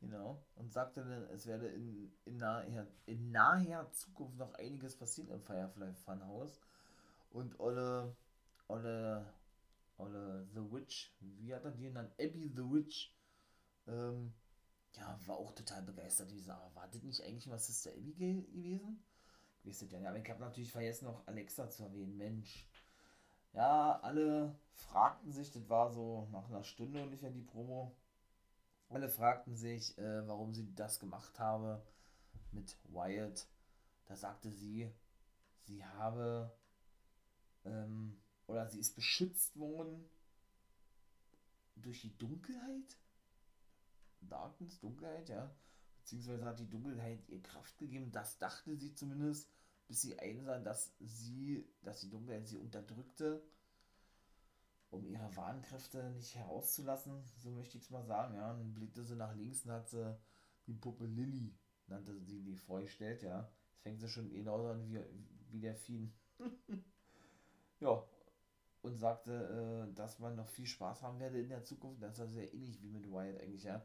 Genau. 0.00 0.44
Und 0.56 0.72
sagte 0.72 1.04
dann, 1.04 1.22
es 1.30 1.46
werde 1.46 1.68
in, 1.68 2.12
in, 2.24 2.36
naher, 2.36 2.86
in 3.06 3.30
naher 3.30 3.90
Zukunft 3.92 4.36
noch 4.38 4.54
einiges 4.54 4.96
passieren 4.96 5.30
im 5.30 5.42
Firefly 5.42 5.94
Funhouse. 6.04 6.60
Und 7.30 7.58
Olle, 7.58 8.14
Olle, 8.68 9.26
Olle 9.96 10.46
The 10.54 10.60
Witch, 10.72 11.12
wie 11.20 11.54
hat 11.54 11.64
er 11.64 11.70
die 11.70 11.84
genannt? 11.84 12.12
Abby 12.20 12.52
The 12.54 12.62
Witch, 12.62 13.12
ähm, 13.86 14.32
ja, 14.96 15.18
war 15.26 15.36
auch 15.36 15.52
total 15.52 15.82
begeistert. 15.82 16.30
Die 16.30 16.38
sah, 16.38 16.70
war 16.74 16.88
das 16.88 17.02
nicht 17.02 17.22
eigentlich 17.24 17.46
mal 17.46 17.58
Sister 17.58 17.90
Abby 17.90 18.12
gewesen? 18.12 19.02
Wisst 19.64 19.80
ihr 19.80 19.88
denn? 19.88 20.06
Aber 20.06 20.18
ich 20.18 20.28
habe 20.28 20.40
natürlich 20.40 20.72
vergessen, 20.72 21.06
noch 21.06 21.26
Alexa 21.26 21.70
zu 21.70 21.84
erwähnen. 21.84 22.16
Mensch. 22.16 22.66
Ja, 23.54 23.98
alle 24.00 24.54
fragten 24.72 25.32
sich, 25.32 25.50
das 25.50 25.68
war 25.68 25.90
so 25.90 26.28
nach 26.32 26.48
einer 26.48 26.64
Stunde 26.64 27.02
ungefähr 27.02 27.30
die 27.30 27.40
Promo. 27.40 27.96
Alle 28.90 29.08
fragten 29.08 29.56
sich, 29.56 29.96
äh, 29.96 30.28
warum 30.28 30.52
sie 30.52 30.74
das 30.74 31.00
gemacht 31.00 31.38
habe 31.38 31.82
mit 32.52 32.76
Wyatt. 32.84 33.46
Da 34.06 34.16
sagte 34.16 34.50
sie, 34.50 34.92
sie 35.62 35.84
habe 35.84 36.54
ähm, 37.64 38.20
oder 38.46 38.68
sie 38.68 38.80
ist 38.80 38.94
beschützt 38.94 39.58
worden 39.58 40.10
durch 41.76 42.02
die 42.02 42.16
Dunkelheit. 42.18 42.98
Darkness, 44.20 44.78
Dunkelheit, 44.80 45.30
ja 45.30 45.50
beziehungsweise 46.04 46.44
hat 46.44 46.58
die 46.58 46.68
Dunkelheit 46.68 47.26
ihr 47.28 47.42
Kraft 47.42 47.78
gegeben, 47.78 48.12
das 48.12 48.38
dachte 48.38 48.76
sie 48.76 48.94
zumindest, 48.94 49.48
bis 49.88 50.02
sie 50.02 50.18
einsah, 50.18 50.58
dass 50.58 50.92
sie, 51.00 51.66
dass 51.82 52.00
die 52.00 52.10
Dunkelheit 52.10 52.46
sie 52.46 52.58
unterdrückte, 52.58 53.42
um 54.90 55.06
ihre 55.06 55.34
wahren 55.34 55.62
Kräfte 55.62 56.10
nicht 56.10 56.34
herauszulassen, 56.36 57.24
so 57.38 57.50
möchte 57.50 57.78
ich 57.78 57.84
es 57.84 57.90
mal 57.90 58.04
sagen, 58.04 58.34
ja. 58.34 58.52
dann 58.52 58.74
blickte 58.74 59.02
sie 59.02 59.16
nach 59.16 59.34
links 59.34 59.64
und 59.64 59.72
hat 59.72 59.88
sie 59.88 60.16
die 60.66 60.74
Puppe 60.74 61.06
Lilly, 61.06 61.54
nannte 61.86 62.14
sie 62.20 62.42
die 62.42 62.56
vorgestellt, 62.56 63.22
ja. 63.22 63.50
Jetzt 63.70 63.82
fängt 63.82 64.00
sie 64.00 64.08
schon 64.08 64.30
genauso 64.30 64.68
an 64.68 64.86
wie, 64.86 65.00
wie 65.50 65.60
der 65.60 65.74
Fiend. 65.74 66.14
ja, 67.80 68.04
und 68.82 68.98
sagte, 68.98 69.88
äh, 69.88 69.94
dass 69.94 70.18
man 70.18 70.36
noch 70.36 70.48
viel 70.48 70.66
Spaß 70.66 71.02
haben 71.02 71.18
werde 71.18 71.40
in 71.40 71.48
der 71.48 71.64
Zukunft. 71.64 72.02
Das 72.02 72.18
ja 72.18 72.26
sehr 72.26 72.52
ähnlich 72.52 72.82
wie 72.82 72.90
mit 72.90 73.10
Wyatt 73.10 73.40
eigentlich, 73.40 73.64
ja. 73.64 73.82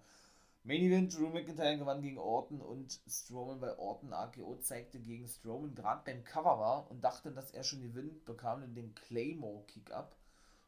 Main 0.63 0.81
Event, 0.81 1.17
Drew 1.17 1.29
McIntyre 1.29 1.77
gewann 1.77 2.01
gegen 2.01 2.17
Orton 2.17 2.61
und 2.61 2.99
Strowman, 3.07 3.61
weil 3.61 3.75
Orton 3.77 4.11
AKO 4.11 4.57
zeigte 4.57 4.99
gegen 4.99 5.27
Strowman 5.27 5.73
gerade 5.73 6.03
beim 6.05 6.23
Cover 6.23 6.59
war 6.59 6.91
und 6.91 7.03
dachte, 7.03 7.31
dass 7.31 7.51
er 7.51 7.63
schon 7.63 7.81
gewinnt, 7.81 8.25
bekam 8.25 8.61
dann 8.61 8.75
den 8.75 8.93
Claymore 8.93 9.63
Kick 9.67 9.91
ab 9.91 10.17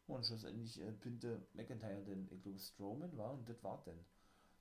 und 0.08 0.26
schlussendlich 0.26 0.80
äh, 0.82 0.92
pinte 0.94 1.46
McIntyre 1.54 2.04
denn, 2.04 2.30
ich 2.32 2.42
glaube, 2.42 2.60
Strowman 2.60 3.18
war 3.18 3.34
und 3.34 3.48
das 3.50 3.62
war 3.64 3.84
denn. 3.86 4.00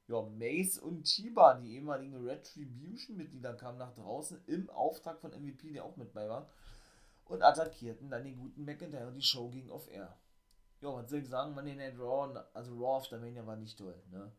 Ja, 0.08 0.22
Mace 0.22 0.78
und 0.78 1.04
Chiba, 1.04 1.54
die 1.54 1.76
ehemaligen 1.76 2.16
Retribution-Mitglieder, 2.26 3.54
kamen 3.54 3.78
nach 3.78 3.94
draußen 3.94 4.42
im 4.46 4.68
Auftrag 4.70 5.20
von 5.20 5.30
MVP, 5.30 5.72
der 5.72 5.84
auch 5.84 5.96
mit 5.96 6.12
bei 6.12 6.28
war, 6.28 6.50
und 7.26 7.42
attackierten 7.42 8.10
dann 8.10 8.24
den 8.24 8.36
guten 8.36 8.64
McIntyre 8.64 9.06
und 9.06 9.14
die 9.14 9.22
Show 9.22 9.48
ging 9.50 9.70
auf 9.70 9.88
Air. 9.88 10.18
Ja, 10.80 10.92
was 10.92 11.08
soll 11.08 11.20
ich 11.20 11.28
sagen, 11.28 11.54
Monday 11.54 11.76
Night 11.76 11.96
Raw, 11.96 12.44
also 12.54 12.74
Raw 12.74 12.96
of 12.96 13.06
the 13.06 13.16
Mania 13.18 13.46
war 13.46 13.56
nicht 13.56 13.78
toll, 13.78 14.02
ne? 14.10 14.32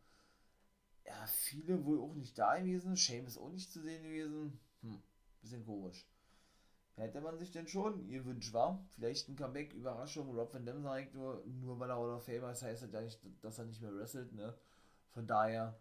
Ja, 1.06 1.26
viele 1.26 1.84
wohl 1.84 2.00
auch 2.00 2.14
nicht 2.14 2.38
da 2.38 2.58
gewesen. 2.58 2.96
Shame 2.96 3.26
ist 3.26 3.38
auch 3.38 3.50
nicht 3.50 3.72
zu 3.72 3.80
sehen 3.80 4.02
gewesen. 4.02 4.58
Hm, 4.82 5.02
bisschen 5.40 5.64
komisch. 5.64 6.06
Hätte 6.96 7.20
man 7.20 7.38
sich 7.38 7.50
denn 7.50 7.66
schon 7.66 8.06
gewünscht, 8.08 8.52
war? 8.52 8.84
Vielleicht 8.94 9.28
ein 9.28 9.36
Comeback, 9.36 9.72
Überraschung. 9.72 10.34
Rob 10.36 10.52
Van 10.52 10.66
Dam 10.66 10.82
sagt 10.82 11.14
nur, 11.14 11.42
nur 11.46 11.78
weil 11.80 11.90
er 11.90 11.96
Hall 11.96 12.10
of 12.10 12.24
Famer 12.24 12.52
ist, 12.52 12.62
heißt 12.62 12.82
das 12.82 12.92
ja 12.92 13.00
nicht, 13.00 13.20
dass 13.40 13.58
er 13.58 13.64
nicht 13.64 13.80
mehr 13.80 13.94
wrestelt, 13.94 14.32
ne? 14.32 14.54
Von 15.10 15.26
daher 15.26 15.78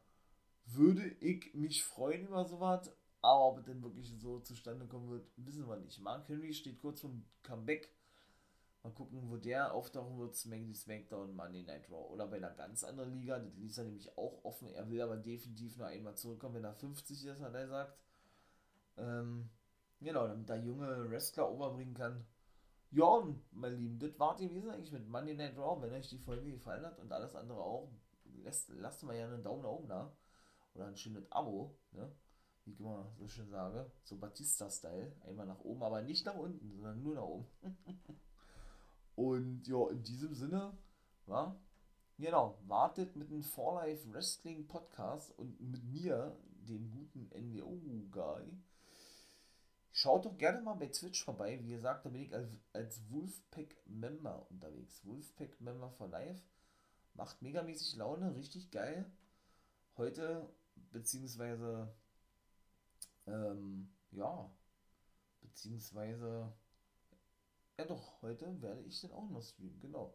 würde 0.66 1.06
ich 1.20 1.54
mich 1.54 1.84
freuen 1.84 2.28
über 2.28 2.46
sowas. 2.46 2.92
Aber 3.22 3.50
ob 3.50 3.60
es 3.60 3.66
denn 3.66 3.84
wirklich 3.84 4.10
so 4.20 4.40
zustande 4.40 4.88
kommen 4.88 5.10
wird, 5.10 5.28
wissen 5.36 5.68
wir 5.68 5.78
nicht. 5.78 6.00
Mark 6.02 6.28
Henry 6.28 6.54
steht 6.54 6.80
kurz 6.80 7.02
vom 7.02 7.24
Comeback 7.44 7.90
Mal 8.84 8.94
gucken, 8.94 9.30
wo 9.30 9.38
der 9.38 9.76
auftauchen 9.76 10.18
wird, 10.18 10.36
Smackdown, 10.36 10.74
Smackdown, 10.74 11.36
Monday 11.36 11.62
Night 11.64 11.88
Raw. 11.92 12.12
Oder 12.12 12.28
bei 12.28 12.38
einer 12.38 12.50
ganz 12.50 12.84
anderen 12.84 13.14
Liga, 13.14 13.38
das 13.38 13.56
ließ 13.56 13.78
er 13.78 13.84
nämlich 13.84 14.18
auch 14.18 14.44
offen. 14.44 14.70
Er 14.70 14.90
will 14.90 15.00
aber 15.02 15.18
definitiv 15.18 15.78
noch 15.78 15.86
einmal 15.86 16.16
zurückkommen, 16.16 16.56
wenn 16.56 16.64
er 16.64 16.74
50 16.74 17.26
ist, 17.26 17.42
hat 17.42 17.54
er 17.54 17.64
gesagt. 17.64 18.00
Ähm, 18.98 19.50
genau, 20.00 20.28
damit 20.28 20.50
er 20.50 20.58
junge 20.58 21.10
Wrestler 21.12 21.52
overbringen 21.52 21.94
kann. 21.94 22.26
Ja, 22.90 23.24
mein 23.52 23.78
Lieben, 23.78 24.00
das 24.00 24.20
war 24.20 24.36
die 24.36 24.50
gewesen 24.50 24.72
eigentlich 24.72 24.92
mit 24.92 25.08
Monday 25.08 25.36
Night 25.36 25.58
Raw. 25.58 25.80
Wenn 25.80 25.94
euch 25.94 26.10
die 26.10 26.18
Folge 26.18 26.52
gefallen 26.52 26.86
hat 26.86 26.98
und 26.98 27.12
alles 27.12 27.36
andere 27.36 27.62
auch, 27.62 27.88
lasst, 28.44 28.70
lasst 28.70 29.04
mal 29.04 29.16
ja 29.16 29.26
einen 29.26 29.44
Daumen 29.44 29.62
nach 29.62 29.70
oben 29.70 29.88
da. 29.90 30.12
Oder 30.74 30.88
ein 30.88 30.98
schönes 30.98 31.32
Abo, 31.32 31.78
ne? 31.92 32.12
Wie 32.66 32.72
ich 32.72 32.80
immer 32.80 33.12
so 33.18 33.28
schön 33.28 33.50
sage. 33.50 33.92
So 34.04 34.18
Batista-Style. 34.18 35.16
Einmal 35.28 35.46
nach 35.46 35.60
oben, 35.60 35.84
aber 35.84 36.02
nicht 36.02 36.26
nach 36.26 36.36
unten, 36.36 36.72
sondern 36.72 37.02
nur 37.04 37.16
nach 37.16 37.24
oben. 37.24 37.46
Und 39.16 39.68
ja, 39.68 39.90
in 39.90 40.04
diesem 40.04 40.34
Sinne, 40.34 40.78
ja, 41.28 41.56
genau, 42.18 42.58
wartet 42.68 43.16
mit 43.16 43.30
dem 43.30 43.44
For 43.44 43.82
Life 43.82 44.12
Wrestling 44.14 44.68
Podcast 44.68 45.38
und 45.38 45.60
mit 45.60 45.84
mir, 45.84 46.38
dem 46.68 46.90
guten 46.92 47.30
NWO-Guy. 47.34 48.62
Schaut 49.94 50.26
doch 50.26 50.38
gerne 50.38 50.62
mal 50.62 50.76
bei 50.76 50.88
Twitch 50.88 51.24
vorbei. 51.24 51.60
Wie 51.62 51.72
gesagt, 51.72 52.06
da 52.06 52.10
bin 52.10 52.22
ich 52.22 52.34
als, 52.34 52.50
als 52.72 53.02
Wolfpack-Member 53.10 54.50
unterwegs. 54.50 55.06
Wolfpack-Member 55.06 55.90
for 55.92 56.08
Life. 56.08 56.42
Macht 57.14 57.42
megamäßig 57.42 57.98
Laune, 57.98 58.34
richtig 58.36 58.72
geil. 58.72 59.06
Heute, 59.98 60.50
beziehungsweise, 60.92 61.94
ähm, 63.28 63.92
ja, 64.12 64.50
beziehungsweise 65.42 66.54
ja 67.82 67.88
doch, 67.88 68.22
heute 68.22 68.62
werde 68.62 68.82
ich 68.84 69.02
den 69.02 69.12
auch 69.12 69.30
noch 69.30 69.42
streamen, 69.42 69.80
genau. 69.80 70.14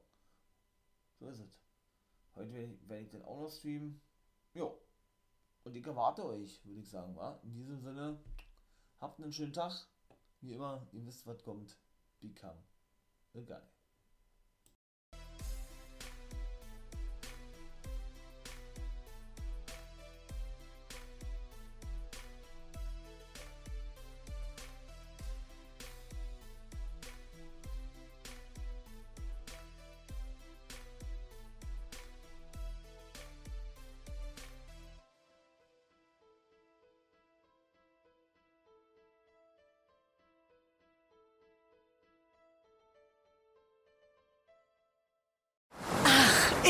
So 1.19 1.29
ist 1.29 1.41
es. 1.41 1.61
Heute 2.35 2.53
werde 2.53 2.73
ich, 2.73 2.89
werde 2.89 3.03
ich 3.05 3.11
den 3.11 3.23
auch 3.23 3.41
noch 3.41 3.51
streamen. 3.51 4.01
Jo. 4.55 4.79
Und 5.65 5.75
ich 5.75 5.85
erwarte 5.85 6.25
euch, 6.25 6.65
würde 6.65 6.81
ich 6.81 6.89
sagen, 6.89 7.17
wa? 7.17 7.41
In 7.43 7.55
diesem 7.55 7.81
Sinne, 7.81 8.19
habt 9.01 9.21
einen 9.21 9.33
schönen 9.33 9.53
Tag. 9.53 9.73
Wie 10.41 10.53
immer, 10.53 10.87
ihr 10.93 11.05
wisst, 11.05 11.27
was 11.27 11.43
kommt. 11.43 11.77
Become 12.21 12.63
a 13.35 13.76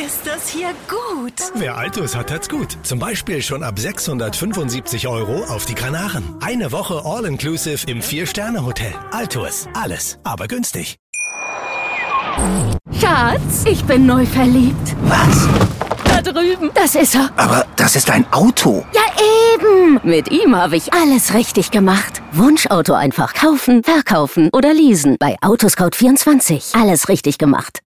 Ist 0.04 0.26
das 0.26 0.48
hier 0.48 0.74
gut? 0.88 1.32
Wer 1.54 1.78
Altus 1.78 2.14
hat, 2.14 2.30
hat's 2.30 2.50
gut. 2.50 2.76
Zum 2.82 2.98
Beispiel 2.98 3.40
schon 3.40 3.62
ab 3.62 3.78
675 3.78 5.08
Euro 5.08 5.44
auf 5.44 5.64
die 5.64 5.74
Kanaren. 5.74 6.36
Eine 6.42 6.70
Woche 6.70 7.00
All-Inclusive 7.02 7.90
im 7.90 8.02
Vier-Sterne-Hotel. 8.02 8.92
Altus. 9.10 9.66
Alles, 9.72 10.18
aber 10.22 10.48
günstig. 10.48 10.96
Schatz, 13.00 13.64
ich 13.64 13.82
bin 13.84 14.04
neu 14.04 14.26
verliebt. 14.26 14.94
Was? 15.04 15.48
Da 16.04 16.20
drüben. 16.20 16.70
Das 16.74 16.94
ist 16.94 17.14
er. 17.14 17.30
Aber 17.36 17.66
das 17.76 17.96
ist 17.96 18.10
ein 18.10 18.30
Auto. 18.32 18.84
Ja, 18.92 19.00
eben. 19.54 20.00
Mit 20.02 20.30
ihm 20.30 20.54
habe 20.54 20.76
ich 20.76 20.92
alles 20.92 21.32
richtig 21.32 21.70
gemacht. 21.70 22.20
Wunschauto 22.32 22.92
einfach 22.92 23.32
kaufen, 23.32 23.82
verkaufen 23.82 24.50
oder 24.52 24.74
leasen. 24.74 25.16
Bei 25.18 25.36
Autoscout24. 25.40 26.78
Alles 26.78 27.08
richtig 27.08 27.38
gemacht. 27.38 27.80